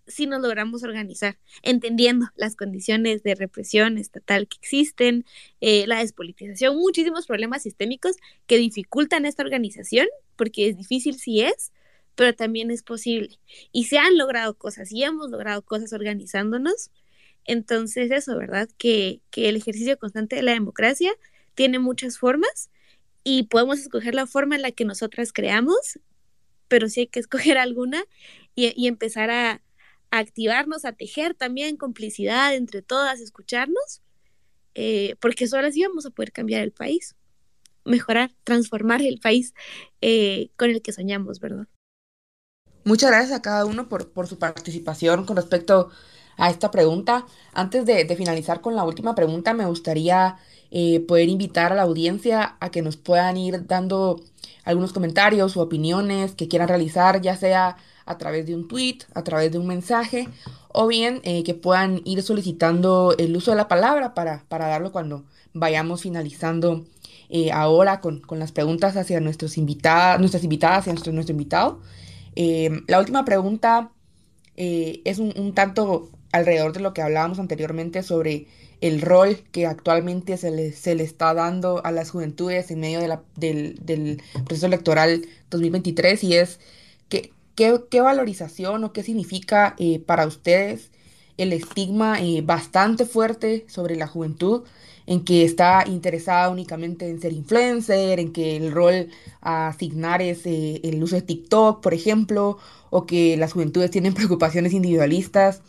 [0.08, 5.26] si nos logramos organizar, entendiendo las condiciones de represión estatal que existen,
[5.62, 8.18] eh, la despolitización, muchísimos problemas sistémicos
[8.48, 11.72] que dificultan esta organización, porque es difícil si es,
[12.16, 13.40] pero también es posible.
[13.72, 16.92] Y se han logrado cosas y hemos logrado cosas organizándonos.
[17.46, 18.70] Entonces eso, ¿verdad?
[18.78, 21.14] Que, el ejercicio constante de la democracia
[21.56, 22.70] tiene muchas formas
[23.24, 26.00] y podemos escoger la forma en la que nosotras creamos,
[26.68, 28.04] pero sí hay que escoger alguna
[28.56, 29.62] y, empezar a,
[30.12, 34.04] activarnos, a tejer también complicidad entre todas, escucharnos,
[34.76, 37.16] eh, porque solo así vamos a poder cambiar el país,
[37.86, 39.54] mejorar, transformar el país
[40.02, 41.68] eh, con el que soñamos, ¿verdad?
[42.86, 45.90] Muchas gracias a cada uno por, por su participación con respecto
[46.38, 47.26] a esta pregunta.
[47.54, 50.38] Antes de, finalizar con la última pregunta, me gustaría
[50.72, 54.22] eh, poder invitar a la audiencia a que nos puedan ir dando
[54.66, 59.24] algunos comentarios o opiniones que quieran realizar, ya sea a través de un tweet, a
[59.24, 60.28] través de un mensaje,
[60.70, 64.92] o bien eh, que puedan ir solicitando el uso de la palabra para, para darlo
[64.92, 65.24] cuando
[65.54, 66.86] vayamos finalizando
[67.30, 71.80] eh, ahora con, con, las preguntas hacia nuestros invitados, nuestras invitadas y nuestro, nuestro invitado.
[72.36, 73.92] Eh, la última pregunta
[74.58, 78.48] eh, es un, tanto alrededor de lo que hablábamos anteriormente sobre
[78.82, 83.00] el rol que actualmente se le, se le está dando a las juventudes en medio
[83.00, 86.60] de la, del, proceso electoral 2023 y es
[87.08, 90.92] que, qué, valorización o qué significa eh, para ustedes
[91.38, 94.64] el estigma bastante fuerte sobre la juventud
[95.06, 99.10] en que está interesada únicamente en ser influencer, en que el rol
[99.42, 102.58] a asignar es eh, el uso de TikTok, por ejemplo,
[102.90, 105.62] o que las juventudes tienen preocupaciones individualistas.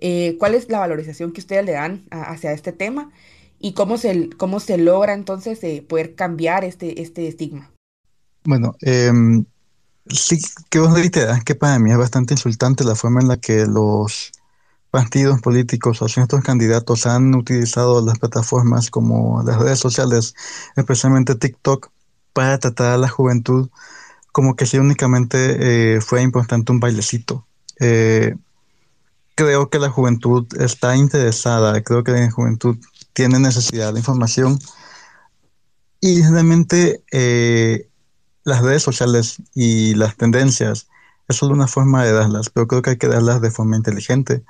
[0.00, 3.10] Eh, ¿Cuál es la valorización que ustedes le dan hacia este tema?
[3.58, 7.70] ¿Y cómo se, cómo se logra entonces eh, poder cambiar este, este estigma?
[8.44, 9.44] Bueno, em,
[10.08, 10.38] sí
[10.70, 10.94] que vos
[11.44, 14.32] que para mí es bastante insultante la forma en la que los
[14.90, 20.34] partidos políticos o ciertos candidatos han utilizado las plataformas como las redes sociales,
[20.76, 21.90] especialmente TikTok,
[22.32, 23.68] para tratar a la juventud
[24.32, 27.46] como que si únicamente eh, fue importante un bailecito.
[27.80, 28.36] Eh,
[29.34, 32.76] creo que la juventud está interesada, creo que la juventud
[33.12, 34.58] tiene necesidad de información
[36.00, 37.88] y realmente eh,
[38.44, 40.88] las redes sociales y las tendencias
[41.30, 44.44] es solo una forma de darlas, pero creo que hay que darlas de forma inteligente,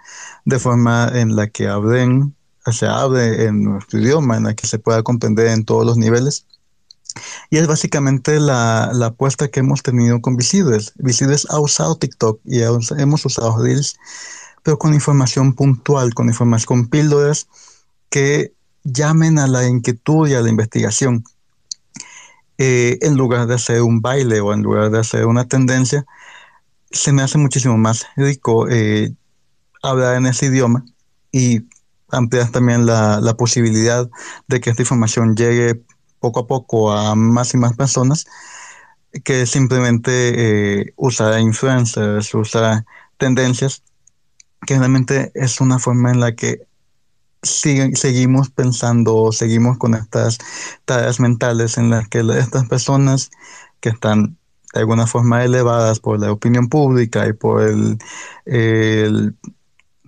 [0.44, 2.34] de forma en la que hablen,
[2.72, 6.46] se hable en nuestro idioma, en la que se pueda comprender en todos los niveles.
[7.50, 10.92] Y es básicamente la, la apuesta que hemos tenido con Visibles.
[10.96, 13.96] Visibles ha usado TikTok y hemos usado Reels,
[14.62, 17.48] pero con información puntual, con información, con píldoras
[18.10, 18.52] que
[18.84, 21.24] llamen a la inquietud y a la investigación.
[22.58, 26.04] Eh, en lugar de hacer un baile o en lugar de hacer una tendencia,
[26.90, 29.14] se me hace muchísimo más rico eh,
[29.82, 30.84] hablar en ese idioma
[31.32, 31.60] y
[32.10, 34.08] ampliar también la, posibilidad
[34.48, 35.82] de que esta información llegue
[36.18, 38.26] poco a poco a más y más personas
[39.24, 42.84] que simplemente eh, usa influencers, usa
[43.16, 43.82] tendencias,
[44.66, 46.66] que realmente es una forma en la que
[47.42, 50.38] seguimos pensando, seguimos con estas
[50.84, 53.30] tareas mentales en las que estas personas
[53.80, 54.36] que están
[54.72, 59.36] de alguna forma elevadas por la opinión pública y por el,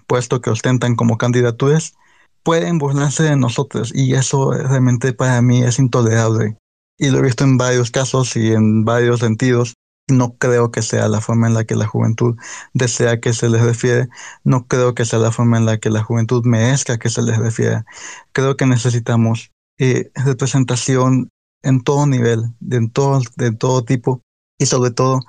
[0.06, 1.94] puesto que ostentan como candidaturas,
[2.42, 6.56] pueden burlarse de nosotros y eso realmente para mí es intolerable.
[6.98, 9.74] Y lo he visto en varios casos y en varios sentidos.
[10.10, 12.36] No creo que sea la forma en la que la juventud
[12.74, 14.08] desea que se les refiere.
[14.44, 17.38] No creo que sea la forma en la que la juventud merezca que se les
[17.38, 17.86] refiera.
[18.32, 21.30] Creo que necesitamos eh, representación
[21.62, 24.20] en todo nivel, de, todo, de todo tipo
[24.58, 25.20] y sobre todo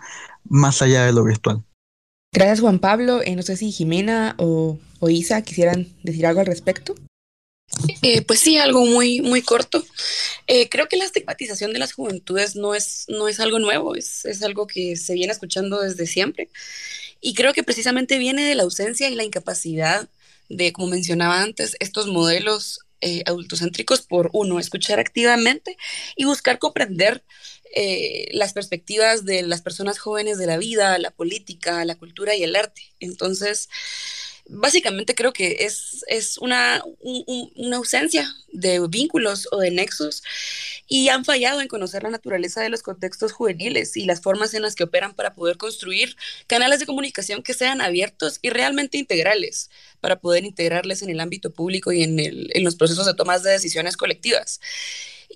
[0.44, 1.64] más allá de lo virtual.
[2.34, 3.22] Gracias Juan Pablo.
[3.22, 6.96] Eh, no sé si Jimena o, Isa quisieran decir algo al respecto.
[8.02, 9.84] Eh, pues sí, algo muy, muy corto.
[10.48, 14.26] Eh, creo que la estigmatización de las juventudes no es, no es algo nuevo, es,
[14.26, 16.50] es, algo que se viene escuchando desde siempre.
[17.22, 20.10] Y creo que precisamente viene de la ausencia y la incapacidad
[20.50, 22.80] de, como mencionaba antes, estos modelos
[23.26, 25.76] adultocéntricos por uno, escuchar activamente
[26.16, 27.22] y buscar comprender
[27.76, 32.44] eh, las perspectivas de las personas jóvenes de la vida, la política, la cultura y
[32.44, 32.84] el arte.
[33.00, 33.68] Entonces,
[34.46, 36.84] básicamente creo que es, es una,
[37.56, 40.22] una ausencia de vínculos o de nexos
[40.88, 44.62] y han fallado en conocer la naturaleza de los contextos juveniles y las formas en
[44.62, 46.16] las que operan para poder construir
[46.46, 49.70] canales de comunicación que sean abiertos y realmente integrales
[50.02, 53.44] para poder integrarles en el ámbito público y en, el, en los procesos de tomas
[53.44, 54.60] de decisiones colectivas.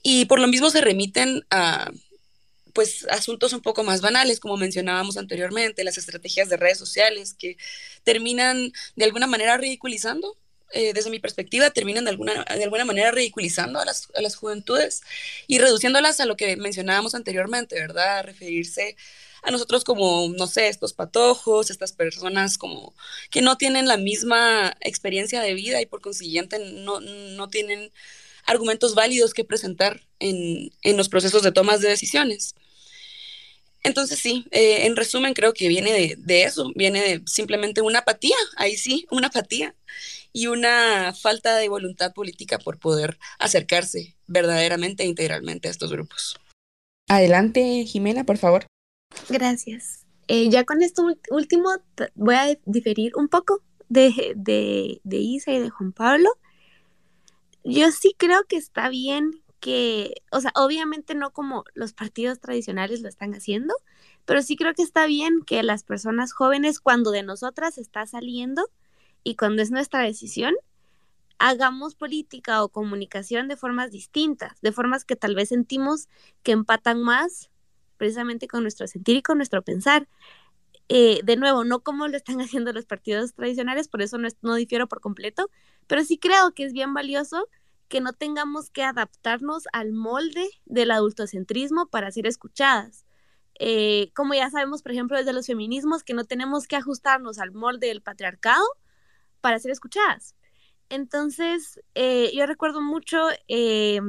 [0.04, 1.92] Y por lo mismo se remiten a
[2.78, 7.58] pues asuntos un poco más banales, como mencionábamos anteriormente, las estrategias de redes sociales que
[8.04, 10.38] terminan de alguna manera ridiculizando,
[10.74, 14.36] eh, desde mi perspectiva, terminan de alguna, de alguna manera ridiculizando a las, a las
[14.36, 15.02] juventudes
[15.48, 18.24] y reduciéndolas a lo que mencionábamos anteriormente, ¿verdad?
[18.24, 18.96] Referirse
[19.42, 22.94] a nosotros como, no sé, estos patojos, estas personas como
[23.32, 27.92] que no tienen la misma experiencia de vida y por consiguiente no, no tienen
[28.46, 32.54] argumentos válidos que presentar en, en los procesos de tomas de decisiones.
[33.88, 38.36] Entonces sí, eh, en resumen creo que viene de, eso, viene de simplemente una apatía,
[38.58, 39.76] ahí sí, una apatía
[40.34, 46.38] y una falta de voluntad política por poder acercarse verdaderamente e integralmente a estos grupos.
[47.08, 48.66] Adelante, Jimena, por favor.
[49.30, 50.06] Gracias.
[50.28, 51.70] Eh, ya con esto último
[52.16, 56.30] voy a diferir un poco de, de, de Isa y de Juan Pablo.
[57.64, 63.02] Yo sí creo que está bien que, o sea, obviamente no como los partidos tradicionales
[63.02, 63.74] lo están haciendo,
[64.26, 68.70] pero sí creo que está bien que las personas jóvenes, cuando de nosotras está saliendo
[69.24, 70.54] y cuando es nuestra decisión,
[71.40, 76.08] hagamos política o comunicación de formas distintas, de formas que tal vez sentimos
[76.44, 77.50] que empatan más
[77.98, 80.08] precisamente con nuestro sentir y con nuestro pensar.
[80.90, 84.56] Eh, de nuevo, no como lo están haciendo los partidos tradicionales, por eso no, no
[84.56, 85.50] difiero por completo,
[85.88, 87.48] pero sí creo que es bien valioso
[87.88, 93.06] que no tengamos que adaptarnos al molde del adultocentrismo para ser escuchadas.
[93.60, 97.52] Eh, como ya sabemos, por ejemplo, desde los feminismos, que no tenemos que ajustarnos al
[97.52, 98.66] molde del patriarcado
[99.42, 100.36] para ser escuchadas.
[100.90, 103.18] Entonces, eh, yo recuerdo mucho
[103.48, 104.00] eh,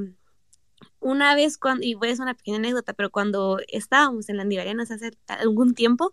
[1.00, 4.42] una vez cuando, y voy a hacer una pequeña anécdota, pero cuando estábamos en la
[4.42, 6.12] Andivarianas hace algún tiempo,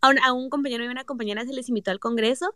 [0.00, 2.54] a un, a un compañero y una compañera se les invitó al Congreso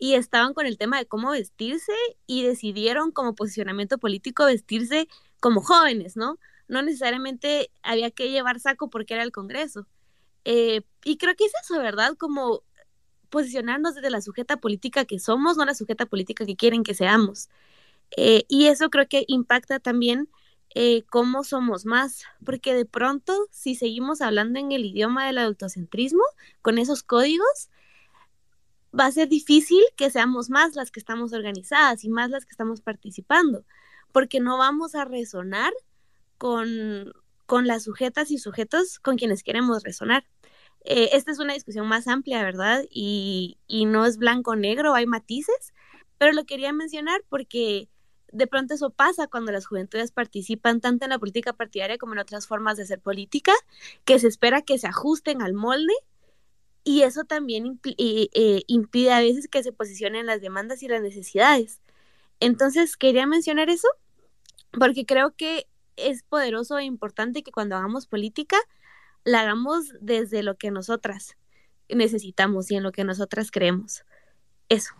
[0.00, 1.92] y estaban con el tema de cómo vestirse
[2.26, 5.06] y decidieron como posicionamiento político vestirse
[5.40, 6.38] como jóvenes, ¿no?
[6.68, 9.86] No necesariamente había que llevar saco porque era el Congreso.
[10.46, 12.16] Eh, y creo que es eso, ¿verdad?
[12.16, 12.62] Como
[13.28, 17.50] posicionarnos desde la sujeta política que somos, no la sujeta política que quieren que seamos.
[18.16, 20.30] Eh, y eso creo que impacta también
[20.74, 26.22] eh, cómo somos más, porque de pronto, si seguimos hablando en el idioma del adultocentrismo,
[26.62, 27.68] con esos códigos,
[28.98, 32.52] va a ser difícil que seamos más las que estamos organizadas y más las que
[32.52, 33.64] estamos participando,
[34.12, 35.72] porque no vamos a resonar
[36.38, 37.12] con,
[37.46, 40.24] con las sujetas y sujetos con quienes queremos resonar.
[40.84, 42.84] Eh, esta es una discusión más amplia, ¿verdad?
[42.90, 45.74] Y, y no es blanco-negro, hay matices,
[46.18, 47.88] pero lo quería mencionar porque
[48.32, 52.20] de pronto eso pasa cuando las juventudes participan tanto en la política partidaria como en
[52.20, 53.52] otras formas de hacer política,
[54.04, 55.92] que se espera que se ajusten al molde
[56.84, 61.80] y eso también eh, impide a veces que se posicionen las demandas y las necesidades.
[62.40, 63.88] Entonces, quería mencionar eso
[64.72, 65.66] porque creo que
[65.96, 68.56] es poderoso e importante que cuando hagamos política,
[69.24, 71.36] la hagamos desde lo que nosotras
[71.88, 74.04] necesitamos y en lo que nosotras creemos.
[74.68, 74.94] Eso.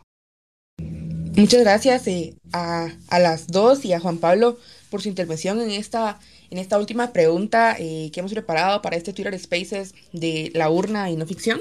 [1.36, 4.58] Muchas gracias eh, a, a, las dos y a Juan Pablo
[4.90, 6.18] por su intervención en esta,
[6.50, 11.10] en esta última pregunta eh, que hemos preparado para este Twitter Spaces de la urna
[11.10, 11.60] y no ficción.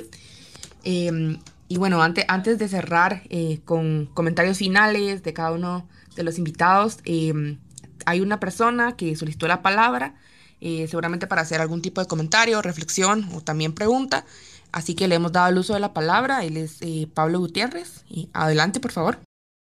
[0.83, 6.23] Em, y bueno, antes, antes de cerrar eh, con comentarios finales de cada uno de
[6.23, 7.59] los invitados, em,
[8.05, 10.15] hay una persona que solicitó la palabra,
[10.61, 14.25] eh, seguramente para hacer algún tipo de comentario, reflexión o también pregunta.
[14.71, 16.43] Así que le hemos dado el uso de la palabra.
[16.43, 16.79] Él es
[17.13, 18.05] Pablo Gutiérrez.
[18.33, 19.19] Adelante, por favor.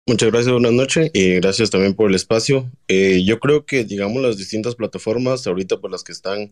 [0.07, 2.71] Muchas gracias, buenas noches y gracias también por el espacio.
[2.89, 6.51] Eh, yo creo que, digamos, las distintas plataformas ahorita por las que están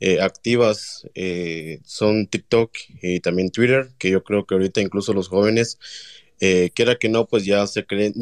[0.00, 2.72] eh, activas eh, son TikTok
[3.02, 5.78] y también Twitter, que yo creo que ahorita incluso los jóvenes,
[6.74, 8.14] quiera que no, pues ya se creen,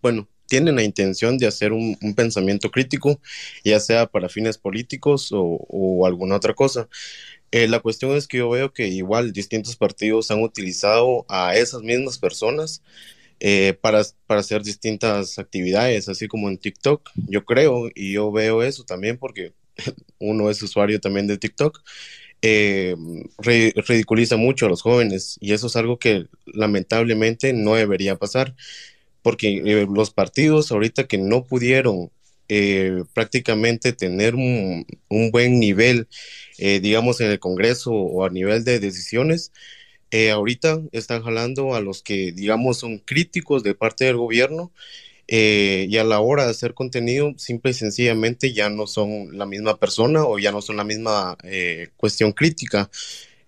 [0.00, 3.20] bueno, tienen la intención de hacer un, pensamiento crítico,
[3.64, 6.88] ya sea para fines políticos o, o alguna otra cosa.
[7.52, 12.18] la cuestión es que yo veo que igual distintos partidos han utilizado a esas mismas
[12.18, 12.82] personas
[13.44, 17.10] eh, para, para hacer distintas actividades, así como en TikTok.
[17.26, 19.52] Yo creo y yo veo eso también porque
[20.20, 21.82] uno es usuario también de TikTok.
[22.40, 22.94] Eh,
[23.38, 28.54] ridiculiza mucho a los jóvenes y eso es algo que lamentablemente no debería pasar
[29.22, 32.12] porque eh, los partidos ahorita que no pudieron
[33.14, 36.06] prácticamente tener un, un buen nivel,
[36.58, 39.52] digamos, en el Congreso o a nivel de decisiones,
[40.12, 44.70] eh, ahorita están jalando a los que, digamos, son críticos de parte del gobierno
[45.26, 49.46] eh, y a la hora de hacer contenido, simple y sencillamente ya no son la
[49.46, 52.90] misma persona o ya no son la misma eh, cuestión crítica.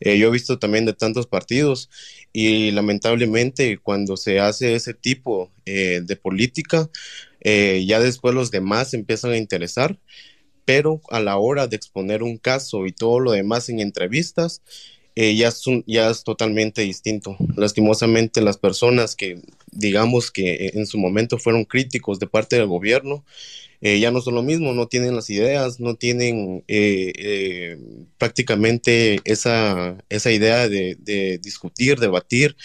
[0.01, 1.91] yo he visto también de tantos partidos
[2.33, 6.91] y lamentablemente cuando se hace ese tipo de política,
[7.43, 9.99] ya después los demás empiezan a interesar,
[10.65, 14.63] pero a la hora de exponer un caso y todo lo demás en entrevistas,
[15.17, 15.53] eh, ya,
[15.87, 17.37] ya es totalmente distinto.
[17.57, 19.41] Lastimosamente las personas que
[19.71, 23.25] digamos que en su momento fueron críticos de parte del gobierno,
[23.81, 27.77] eh, ya no son lo mismo, no tienen las ideas, no tienen eh,
[28.17, 32.57] prácticamente esa, esa idea de, de, discutir, debatir,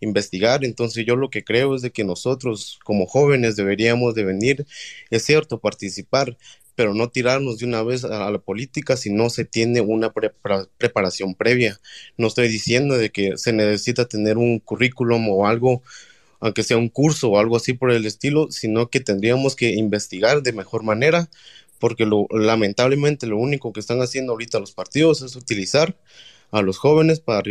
[0.00, 0.64] investigar.
[0.64, 4.66] Entonces yo lo que creo es de que nosotros como jóvenes deberíamos de venir,
[5.10, 6.36] es cierto, participar,
[6.78, 11.34] pero no tirarnos de una vez a la política si no se tiene una preparación
[11.34, 11.80] previa.
[12.16, 15.82] No estoy diciendo de que se necesita tener un currículum o algo,
[16.38, 20.44] aunque sea un curso o algo así por el estilo, sino que tendríamos que investigar
[20.44, 21.28] de mejor manera,
[21.80, 25.96] porque lo, lamentablemente lo único que están haciendo ahorita los partidos es utilizar
[26.52, 27.42] a los jóvenes para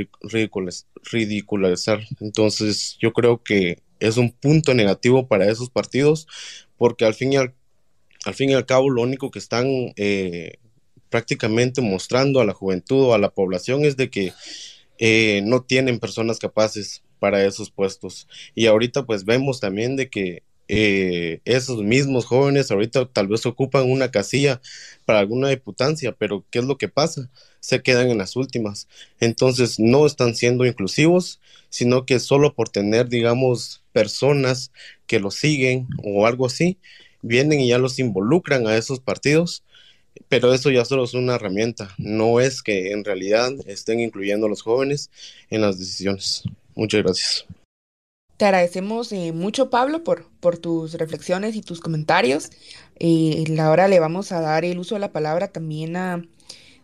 [1.11, 1.99] ridicularizar.
[2.21, 6.27] Entonces yo creo que es un punto negativo para esos partidos,
[6.77, 7.56] porque al fin y al
[8.27, 10.57] al fin y al cabo lo único que están eh,
[11.09, 14.33] prácticamente mostrando a la juventud o a la población es de que
[14.99, 18.27] eh, no tienen personas capaces para esos puestos.
[18.53, 23.89] Y ahorita pues vemos también de que eh, esos mismos jóvenes ahorita tal vez ocupan
[23.89, 24.59] una casilla
[25.05, 27.29] para alguna diputancia, pero ¿qué es lo que pasa?
[27.61, 28.89] Se quedan en las últimas.
[29.21, 34.73] Entonces no están siendo inclusivos, sino que solo por tener, digamos, personas
[35.05, 36.77] que lo siguen o algo así,
[37.21, 39.63] vienen y ya los involucran a esos partidos,
[40.29, 44.49] pero eso ya solo es una herramienta, no es que en realidad estén incluyendo a
[44.49, 45.09] los jóvenes
[45.49, 46.43] en las decisiones.
[46.75, 47.45] Muchas gracias.
[48.37, 52.51] Te agradecemos eh, mucho, Pablo, por, por tus reflexiones y tus comentarios.
[52.99, 56.23] Eh, ahora le vamos a dar el uso de la palabra también a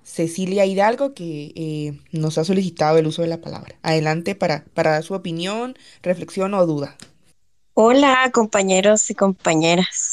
[0.04, 3.76] Cecilia Hidalgo, que eh, nos ha solicitado el uso de la palabra.
[3.84, 6.98] Adelante para, para dar su opinión, reflexión o duda.
[7.76, 10.13] Hola, compañeros y compañeras.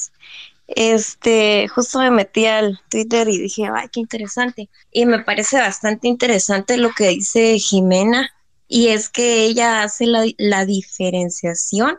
[0.72, 4.70] Este, justo me metí al Twitter y dije, ay, qué interesante.
[4.92, 8.30] Y me parece bastante interesante lo que dice Jimena,
[8.68, 11.98] y es que ella hace la, diferenciación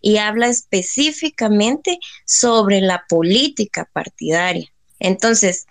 [0.00, 4.72] y habla específicamente sobre la política partidaria.
[5.00, 5.66] Entonces,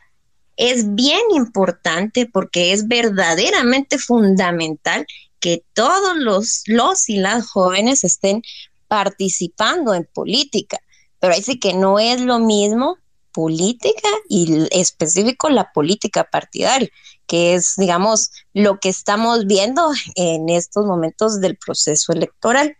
[0.57, 5.07] es bien importante porque es verdaderamente fundamental
[5.39, 8.41] que todos los, los y las jóvenes estén
[8.89, 10.79] participando en política
[11.23, 12.97] pero ahí sí que no es lo mismo
[13.31, 16.89] política y específico la política partidaria,
[17.27, 22.75] que es, digamos, lo que estamos viendo en estos momentos del proceso electoral.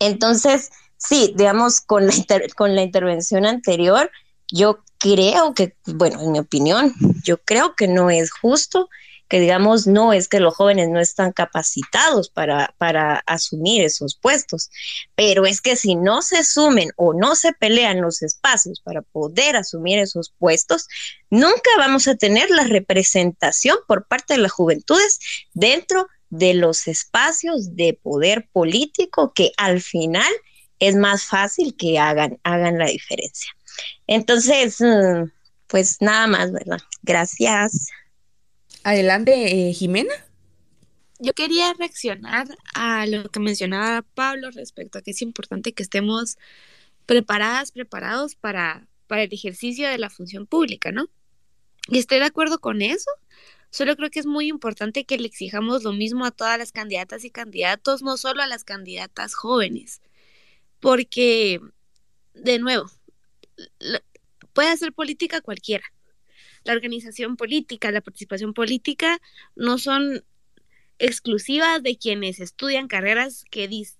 [0.00, 2.12] Entonces, sí, digamos, con la,
[2.56, 4.10] con la intervención anterior,
[4.50, 8.88] yo creo que, bueno, en mi opinión, yo creo que no es justo
[9.28, 14.70] que digamos, no es que los jóvenes no están capacitados para, para asumir esos puestos,
[15.14, 19.56] pero es que si no se sumen o no se pelean los espacios para poder
[19.56, 20.86] asumir esos puestos,
[21.30, 25.18] nunca vamos a tener la representación por parte de las juventudes
[25.54, 30.32] dentro de los espacios de poder político que al final
[30.80, 33.52] es más fácil que hagan, hagan la diferencia.
[34.06, 35.30] Entonces, mm,
[35.66, 36.78] pues nada más, ¿verdad?
[37.02, 37.88] Gracias.
[38.84, 40.12] Adelante, eh, Jimena.
[41.18, 46.36] Yo quería reaccionar a lo que mencionaba Pablo respecto a que es importante que estemos
[47.06, 51.08] preparadas, preparados para, para el ejercicio de la función pública, ¿no?
[51.88, 53.10] Y estoy de acuerdo con eso.
[53.70, 57.24] Solo creo que es muy importante que le exijamos lo mismo a todas las candidatas
[57.24, 60.02] y candidatos, no solo a las candidatas jóvenes,
[60.80, 61.58] porque,
[62.34, 62.90] de nuevo,
[64.52, 65.93] puede hacer política cualquiera.
[66.64, 69.20] La organización política, la participación política
[69.54, 70.24] no son
[70.98, 73.98] exclusivas de quienes estudian carreras que dicen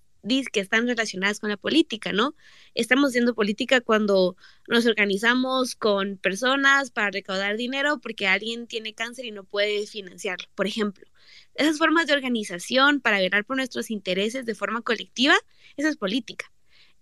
[0.51, 2.35] que están relacionadas con la política, ¿no?
[2.73, 4.35] Estamos haciendo política cuando
[4.67, 10.47] nos organizamos con personas para recaudar dinero porque alguien tiene cáncer y no puede financiarlo,
[10.55, 11.05] por ejemplo.
[11.53, 15.35] Esas formas de organización para velar por nuestros intereses de forma colectiva,
[15.77, 16.51] esa es política.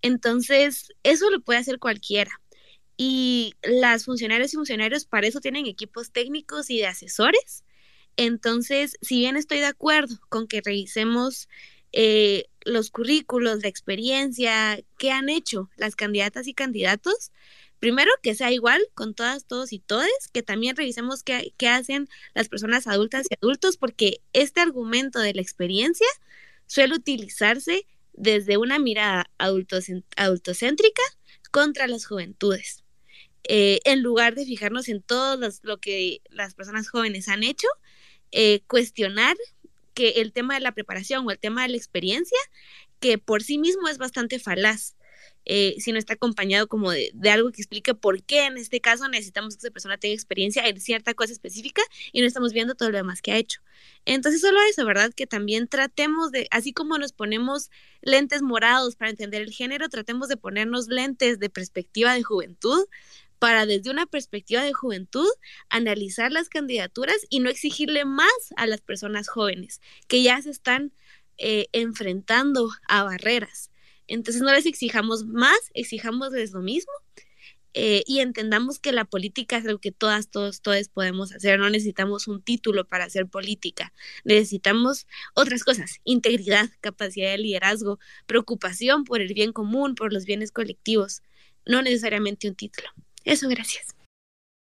[0.02, 2.41] Entonces, eso lo puede hacer cualquiera.
[2.97, 7.63] Y las funcionarias y funcionarios para eso tienen equipos técnicos y de asesores.
[8.17, 11.49] Entonces, si bien estoy de acuerdo con que revisemos
[11.91, 17.31] eh, los currículos, la experiencia que han hecho las candidatas y candidatos,
[17.79, 22.07] primero que sea igual con todas, todos y todes, que también revisemos qué, qué hacen
[22.33, 26.07] las personas adultas y adultos, porque este argumento de la experiencia
[26.67, 31.01] suele utilizarse desde una mirada adultocéntrica
[31.51, 32.82] contra las juventudes.
[33.45, 37.67] Eh, en lugar de fijarnos en todo lo que las personas jóvenes han hecho,
[38.31, 39.35] eh, cuestionar
[39.93, 42.37] que el tema de la preparación o el tema de la experiencia,
[42.99, 44.95] que por sí mismo es bastante falaz,
[45.45, 49.09] eh, si no está acompañado como de, algo que explique por qué en este caso
[49.09, 51.81] necesitamos que esa persona tenga experiencia en cierta cosa específica
[52.13, 53.59] y no estamos viendo todo lo demás que ha hecho.
[54.05, 55.11] Entonces, solo eso, ¿verdad?
[55.13, 57.71] Que también tratemos de, así como nos ponemos
[58.01, 62.85] lentes morados para entender el género, tratemos de ponernos lentes de perspectiva de juventud
[63.43, 65.27] para desde una perspectiva de juventud
[65.67, 70.93] analizar las candidaturas y no exigirle más a las personas jóvenes que ya se están
[71.37, 73.69] eh, enfrentando a barreras.
[74.07, 76.93] Entonces no les exijamos más, exijámosles lo mismo
[77.73, 81.59] eh, y entendamos que la política es algo que todas, todos, todos podemos hacer.
[81.59, 83.91] No necesitamos un título para hacer política.
[84.23, 90.53] Necesitamos otras cosas, integridad, capacidad de liderazgo, preocupación por el bien común, por los bienes
[90.53, 91.23] colectivos,
[91.65, 92.87] no necesariamente un título.
[93.23, 93.95] Eso, gracias.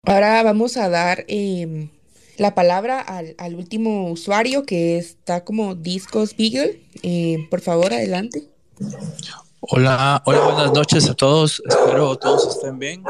[0.05, 1.89] Ahora vamos a dar em,
[2.37, 6.81] la palabra al, último usuario que está como Discos Beagle.
[7.03, 8.49] Em, por favor, adelante.
[9.61, 11.63] Hola, hola, buenas noches a todos.
[11.67, 13.03] Espero todos estén bien.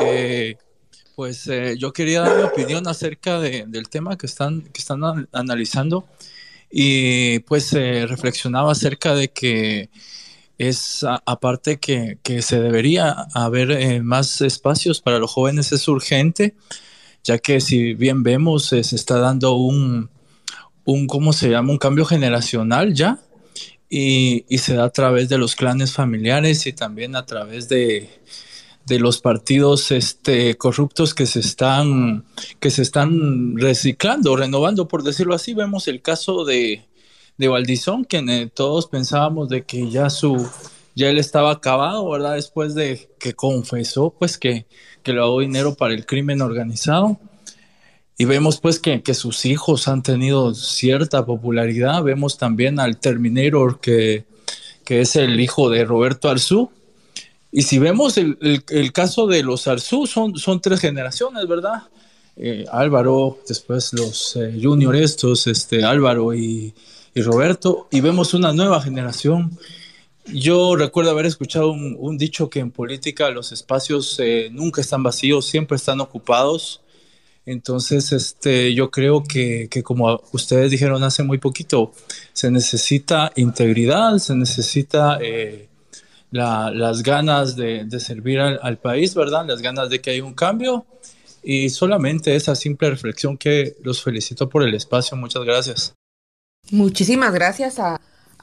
[0.00, 0.56] Eh,
[1.14, 6.06] pues eh, yo quería dar mi opinión acerca del tema que están, que están analizando
[6.70, 9.90] y pues eh, reflexionaba acerca de que
[10.58, 16.54] es aparte que, se debería haber eh, más espacios para los jóvenes, es urgente,
[17.24, 20.10] ya que si bien vemos, eh, se está dando un,
[20.84, 21.72] un, ¿cómo se llama?
[21.72, 23.18] Un cambio generacional ya,
[23.94, 28.08] y, se da a través de los clanes familiares y también a través de,
[28.88, 32.24] los partidos este, corruptos que se están
[32.60, 35.54] que se están reciclando, renovando, por decirlo así.
[35.54, 36.84] Vemos el caso de,
[37.42, 40.48] de Valdizón, que eh, todos pensábamos de que ya su,
[40.94, 42.36] ya él estaba acabado, ¿verdad?
[42.36, 44.64] Después de que confesó, pues, que,
[45.02, 47.18] que le dado dinero para el crimen organizado.
[48.16, 52.04] Y vemos, pues, que, que, sus hijos han tenido cierta popularidad.
[52.04, 54.24] Vemos también al Terminator, que,
[54.84, 56.70] que es el hijo de Roberto Arzú.
[57.50, 61.82] Y si vemos el, el, caso de los Arzú, son, son tres generaciones, ¿verdad?
[62.36, 66.72] Eh, Álvaro, después los eh, junior estos, este, Álvaro y,
[67.14, 69.58] y Roberto, y vemos una nueva generación.
[70.26, 75.46] Yo recuerdo haber escuchado un, dicho que en política los espacios eh, nunca están vacíos,
[75.46, 76.80] siempre están ocupados.
[77.44, 81.92] Entonces, este, yo creo que, como ustedes dijeron hace muy poquito,
[82.32, 85.68] se necesita integridad, se necesita eh,
[86.30, 89.44] las ganas de, servir al, al, país, ¿verdad?
[89.46, 90.86] Las ganas de que haya un cambio.
[91.42, 95.16] Y solamente esa simple reflexión que los felicito por el espacio.
[95.16, 95.94] Muchas gracias.
[96.72, 98.00] Muchísimas gracias a,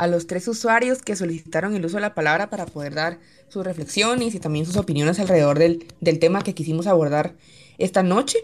[0.07, 4.35] los tres usuarios que solicitaron el uso de la palabra para poder dar sus reflexiones
[4.35, 7.35] y también sus opiniones alrededor del, tema que quisimos abordar
[7.79, 8.37] esta noche.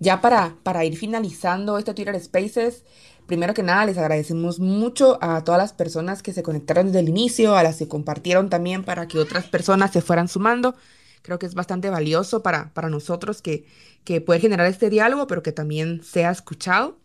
[0.00, 2.82] Ya para, para ir finalizando este Twitter Spaces,
[3.26, 7.08] primero que nada les agradecemos mucho a todas las personas que se conectaron desde el
[7.08, 10.74] inicio, a las que compartieron también para que otras personas se fueran sumando.
[11.22, 13.64] Creo que es bastante valioso para, para nosotros que,
[14.02, 16.98] que puede generar este diálogo, pero que también sea escuchado.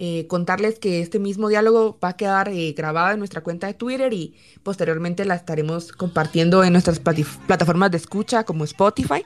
[0.00, 3.74] Eh, contarles que este mismo diálogo va a quedar eh, grabado en nuestra cuenta de
[3.74, 9.24] Twitter y posteriormente la estaremos compartiendo en nuestras plataformas de escucha como Spotify.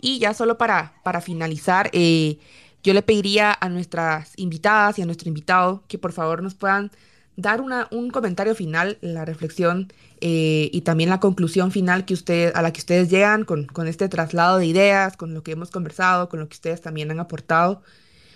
[0.00, 2.38] Y ya solo para, para finalizar, eh,
[2.82, 6.90] yo le pediría a nuestras invitadas y a nuestro invitado que por favor nos puedan
[7.36, 7.60] dar
[7.90, 12.72] un comentario final, la reflexión eh, y también la conclusión final que usted, a la
[12.72, 16.40] que ustedes llegan con, con, este traslado de ideas, con lo que hemos conversado, con
[16.40, 17.82] lo que ustedes también han aportado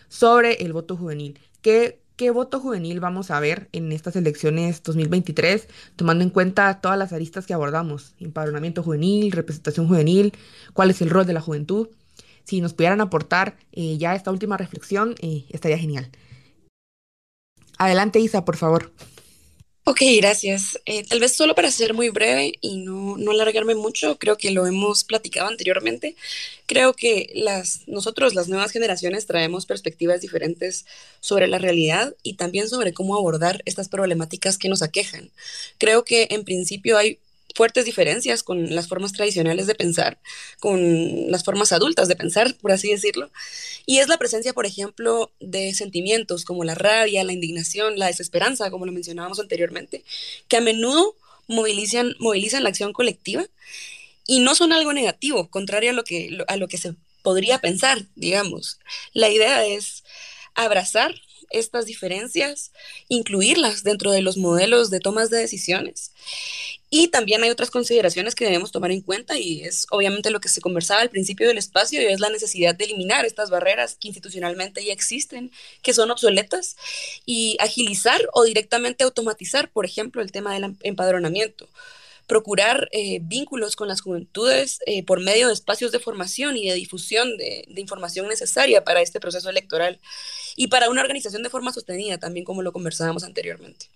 [0.09, 1.39] sobre el voto juvenil.
[2.17, 7.13] ¿Qué, voto juvenil vamos a ver en estas elecciones 2023, tomando en cuenta todas las
[7.13, 8.15] aristas que abordamos?
[8.21, 10.33] Empadronamiento juvenil, representación juvenil,
[10.73, 11.89] cuál es el rol de la juventud.
[12.45, 16.11] Si nos pudieran aportar eh, ya esta última reflexión, eh, estaría genial.
[17.77, 18.91] Adelante, Isa, por favor.
[19.91, 20.79] Ok, gracias.
[20.85, 24.51] Eh, tal vez solo para ser muy breve y no, no alargarme mucho, creo que
[24.51, 26.15] lo hemos platicado anteriormente.
[26.67, 30.85] Creo que las, nosotros, las nuevas generaciones, traemos perspectivas diferentes
[31.21, 35.31] sobre la realidad y también sobre cómo abordar estas problemáticas que nos aquejan.
[35.79, 37.19] Creo que en principio hay
[37.59, 40.21] fuertes diferencias con las formas tradicionales de pensar,
[40.61, 43.33] con las formas adultas de pensar, por así decirlo.
[43.85, 48.71] Y es la presencia, por ejemplo, de sentimientos como la rabia, la indignación, la desesperanza,
[48.71, 50.05] como lo mencionábamos anteriormente,
[50.47, 51.17] que a menudo
[51.49, 53.45] movilizan, movilizan la acción colectiva
[54.25, 56.95] y no son algo negativo, contrario a lo que, a lo que se
[57.25, 58.79] podría pensar, digamos.
[59.15, 60.05] La idea es
[60.55, 61.13] abrazar
[61.51, 62.71] estas diferencias,
[63.09, 66.13] incluirlas dentro de los modelos de tomas de decisiones
[66.91, 70.49] y también hay otras consideraciones que debemos tomar en cuenta y es obviamente lo que
[70.49, 74.09] se conversaba al principio del espacio y es la necesidad de eliminar estas barreras que
[74.09, 75.51] institucionalmente ya existen,
[75.83, 76.77] que son obsoletas
[77.27, 81.69] y agilizar o directamente automatizar, por ejemplo, el tema del em-, empadronamiento
[82.27, 86.75] procurar eh, vínculos con las juventudes eh, por medio de espacios de formación y de
[86.75, 89.99] difusión de, de, información necesaria para este proceso electoral
[90.55, 93.87] y para una organización de forma sostenida, también como lo conversábamos anteriormente.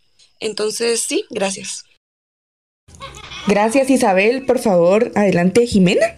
[0.41, 1.85] Entonces, sí, gracias.
[3.47, 6.17] Gracias Isabel, por favor, adelante Jimena.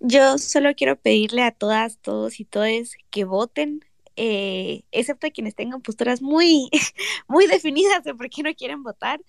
[0.00, 3.84] Yo solo quiero pedirle a todas, todos y todes que voten,
[4.16, 6.68] eh, excepto a quienes tengan posturas muy,
[7.28, 9.20] muy definidas de por qué no quieren votar,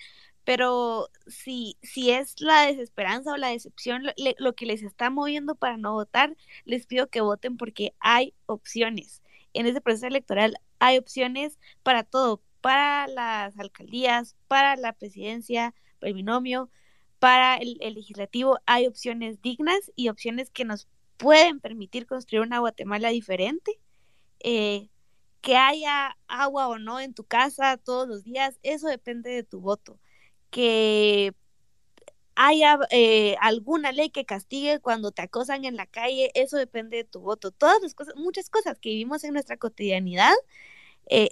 [0.43, 5.53] pero si, si es la desesperanza o la decepción lo, lo, que les está moviendo
[5.53, 6.35] para no votar,
[6.65, 9.21] les pido que voten porque hay opciones.
[9.53, 16.13] En este proceso electoral hay opciones para todo, para las alcaldías, para la presidencia, el
[16.13, 16.69] binomio,
[17.19, 23.09] para el, legislativo hay opciones dignas y opciones que nos pueden permitir construir una Guatemala
[23.09, 23.80] diferente.
[24.41, 24.89] Eh,
[25.41, 29.61] que haya agua o no en tu casa todos los días, eso depende de tu
[29.61, 29.99] voto.
[30.49, 31.34] Que
[32.35, 37.03] haya eh, alguna ley que castigue cuando te acosan en la calle, eso depende de
[37.03, 37.51] tu voto.
[37.51, 40.34] Todas las cosas, muchas cosas que vivimos en nuestra cotidianidad,
[41.07, 41.31] eh,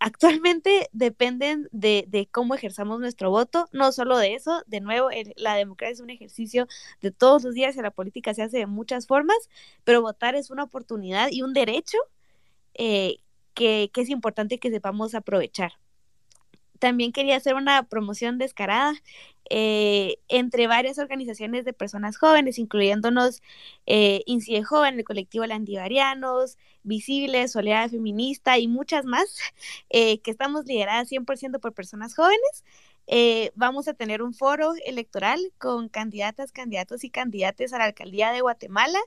[0.00, 5.54] actualmente dependen de, de, cómo ejerzamos nuestro voto, no solo de eso, de nuevo, la
[5.54, 6.66] democracia es un ejercicio
[7.00, 9.36] de todos los días y la política se hace de muchas formas,
[9.84, 11.98] pero votar es una oportunidad y un derecho
[12.74, 13.18] eh,
[13.54, 15.72] que, que es importante que sepamos aprovechar
[16.78, 18.94] también quería hacer una promoción descarada
[19.50, 23.42] eh, entre varias organizaciones de personas jóvenes, incluyéndonos
[23.86, 29.38] eh, Incide Joven, el colectivo Landivarianos, Visibles, Soledad Feminista y muchas más,
[29.90, 32.64] eh, que estamos lideradas 100% por personas jóvenes.
[33.06, 38.32] Eh, vamos a tener un foro electoral con candidatas, candidatos y candidatas a la alcaldía
[38.32, 38.98] de Guatemala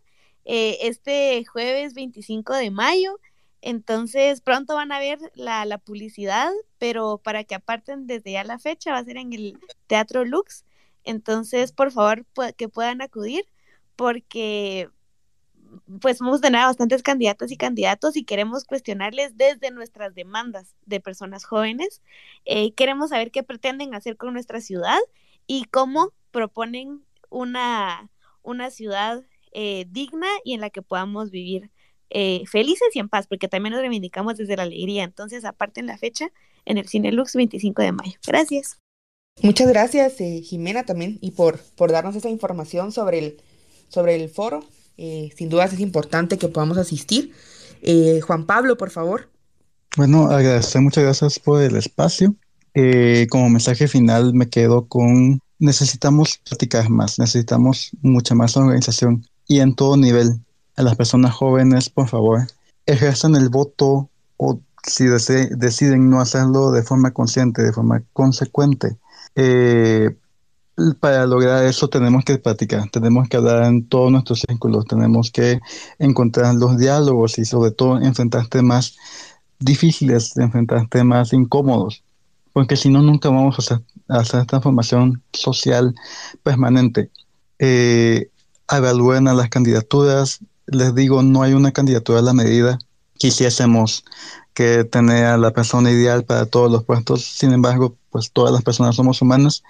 [0.46, 3.20] eh, este jueves 25 de mayo.
[3.62, 8.60] Entonces, pronto van a ver la, la, publicidad, pero para que aparten desde ya la
[8.60, 10.66] fecha, va a ser en el Teatro Lux.
[11.04, 12.26] Entonces, por favor,
[12.58, 13.46] que puedan acudir,
[13.96, 14.90] porque
[16.02, 21.46] pues a tener bastantes candidatas y candidatos y queremos cuestionarles desde nuestras demandas de personas
[21.46, 22.02] jóvenes.
[22.46, 25.00] Eh, queremos saber qué pretenden hacer con nuestra ciudad
[25.48, 28.10] y cómo proponen una,
[28.42, 29.24] una ciudad
[29.54, 31.72] eh, digna y en la que podamos vivir
[32.12, 35.04] eh, felices y en paz, porque también nos reivindicamos desde la alegría.
[35.04, 36.30] Entonces, aparte en la fecha,
[36.66, 38.14] en el Cine Lux 25 de mayo.
[38.26, 38.78] Gracias.
[39.42, 43.42] Muchas gracias, eh, Jimena, también, y por, por darnos esa información sobre el,
[43.88, 44.64] sobre el foro.
[44.98, 47.34] Eh, sin dudas es importante que podamos asistir.
[47.82, 49.30] Eh, Juan Pablo, por favor.
[49.98, 52.36] Bueno, agradecer, muchas gracias por el espacio.
[52.74, 59.60] Eh, como mensaje final me quedo con necesitamos platicar más, necesitamos mucha más organización y
[59.60, 60.40] en todo nivel
[60.84, 62.48] las personas jóvenes, por favor,
[62.86, 68.98] ejerzan el voto o si deciden no hacerlo de forma consciente, de forma consecuente.
[69.36, 70.16] Eh,
[71.00, 75.60] para lograr eso tenemos que practicar, tenemos que hablar en todos nuestros círculos, tenemos que
[76.00, 78.98] encontrar los diálogos y sobre todo enfrentar temas
[79.60, 82.04] difíciles, enfrentar temas incómodos,
[82.54, 85.94] porque si no nunca vamos a hacer, a hacer transformación social
[86.42, 87.12] permanente.
[87.60, 88.30] Eh,
[88.72, 90.40] evalúen a las candidaturas,
[90.72, 92.80] les digo, no hay una candidatura a la medida.
[93.18, 94.04] Quisiésemos
[94.54, 98.64] que tener a la persona ideal para todos los puestos, sin embargo, pues todas las
[98.64, 99.64] personas somos humanas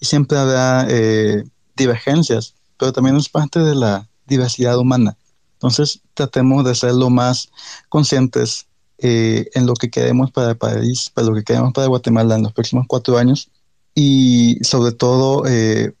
[0.00, 1.44] y siempre habrá eh,
[1.76, 5.16] divergencias, pero también es parte de la diversidad humana.
[5.54, 7.48] Entonces, tratemos de ser lo más
[7.88, 8.66] conscientes
[8.98, 12.42] eh, en lo que queremos para el país, para lo que queremos para Guatemala en
[12.42, 13.50] los próximos cuatro años
[13.94, 15.94] y sobre todo eh,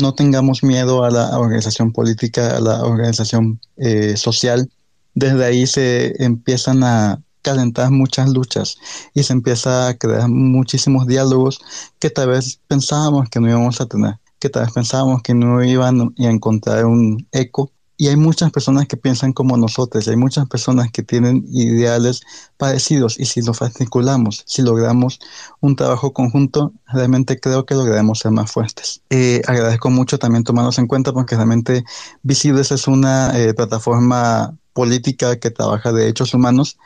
[0.00, 4.70] no tengamos miedo a la organización política, a la organización eh, social.
[5.14, 8.76] Desde ahí se empiezan a calentar muchas luchas
[9.14, 11.60] y se empieza a crear muchísimos diálogos
[11.98, 15.62] que tal vez pensábamos que no íbamos a tener, que tal vez pensábamos que no
[15.64, 20.16] iban a encontrar un eco y hay muchas personas que piensan como nosotros, y hay
[20.16, 22.22] muchas personas que tienen ideales
[22.56, 25.18] parecidos y si los articulamos, si logramos
[25.60, 29.02] un trabajo conjunto, realmente creo que lograremos ser más fuertes.
[29.10, 31.84] Eh, agradezco mucho también tomarnos en cuenta porque realmente
[32.22, 36.78] Visibles es una eh, plataforma política que trabaja de hechos humanos.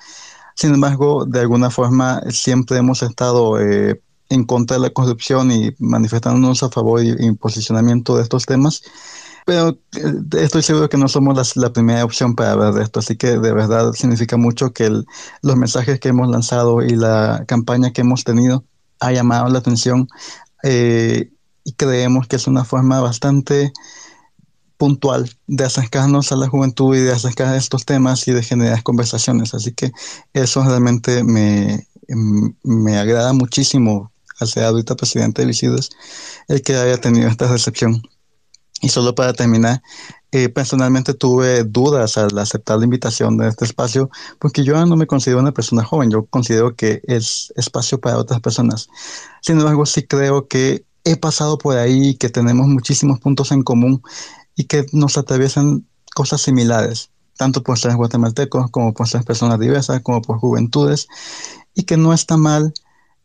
[0.57, 4.01] Sin embargo, de alguna forma siempre hemos estado eh,
[4.31, 8.83] en contra de la corrupción y manifestándonos a favor y, y posicionamiento de estos temas.
[9.45, 13.17] Pero eh, estoy seguro que no somos la, primera opción para hablar de esto, así
[13.17, 18.01] que de verdad significa mucho que los mensajes que hemos lanzado y la campaña que
[18.01, 18.65] hemos tenido
[19.01, 20.09] ha llamado la atención
[20.63, 21.31] eh,
[21.65, 23.73] y creemos que es una forma bastante
[24.77, 29.55] puntual de acercarnos a la juventud y de acercar estos temas y de generar conversaciones.
[29.55, 29.93] Así que
[30.33, 31.87] eso realmente me,
[32.63, 35.91] me agrada muchísimo al ser ahorita presidente de Visides
[36.49, 38.03] el que haya tenido esta recepción.
[38.81, 39.83] Y solo para terminar,
[40.33, 44.11] eh, personalmente tuve dudas al aceptar la invitación de este espacio,
[44.41, 48.41] porque yo no me considero una persona joven, yo considero que es espacio para otras
[48.41, 48.89] personas.
[49.43, 54.03] Sin embargo, sí creo que he pasado por ahí, que tenemos muchísimos puntos en común
[54.57, 60.03] y que nos atraviesan cosas similares, tanto por ser guatemaltecos como por ser personas diversas,
[60.03, 61.07] como por juventudes,
[61.75, 62.75] y que no está mal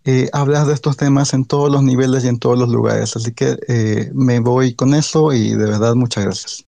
[0.05, 3.15] eh, hablar de estos temas en todos los niveles y en todos los lugares.
[3.15, 6.65] Así que eh, me voy con eso y de verdad muchas gracias.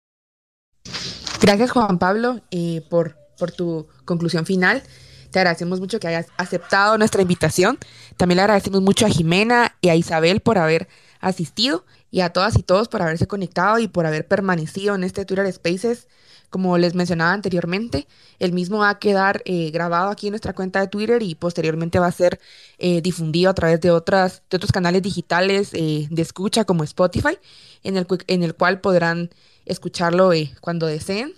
[1.40, 4.82] Gracias Juan Pablo eh, por, por tu conclusión final.
[5.30, 7.78] Te agradecemos mucho que hayas aceptado nuestra invitación.
[8.16, 10.88] También le agradecemos mucho a Jimena y a Isabel por haber
[11.20, 15.26] asistido y a todas y todos por haberse conectado y por haber permanecido en este
[15.26, 16.08] Twitter Spaces
[16.50, 18.06] como les mencionaba anteriormente,
[18.38, 21.98] el mismo va a quedar eh, grabado aquí en nuestra cuenta de Twitter y posteriormente
[21.98, 22.40] va a ser
[22.78, 27.38] eh, difundido a través de, otras, de otros canales digitales eh, de escucha como Spotify,
[27.82, 29.30] en el, cual podrán
[29.66, 30.30] escucharlo
[30.60, 31.34] cuando deseen.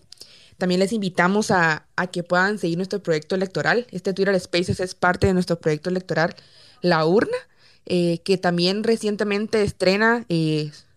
[0.58, 3.86] También les invitamos a, a, que puedan seguir nuestro proyecto electoral.
[3.90, 6.36] Este Twitter Spaces es parte de nuestro proyecto electoral
[6.82, 7.36] La Urna,
[7.86, 10.24] que también recientemente estrena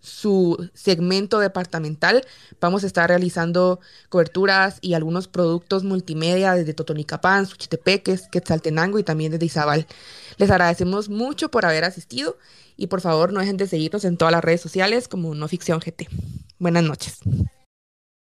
[0.03, 2.25] su segmento departamental.
[2.59, 9.31] Vamos a estar realizando coberturas y algunos productos multimedia desde Totonicapán, Suchitepeques, Quetzaltenango y también
[9.31, 9.87] desde Izabal.
[10.37, 12.37] Les agradecemos mucho por haber asistido
[12.75, 15.79] y por favor no dejen de seguirnos en todas las redes sociales como No Ficción
[15.79, 16.09] GT.
[16.59, 17.19] Buenas noches.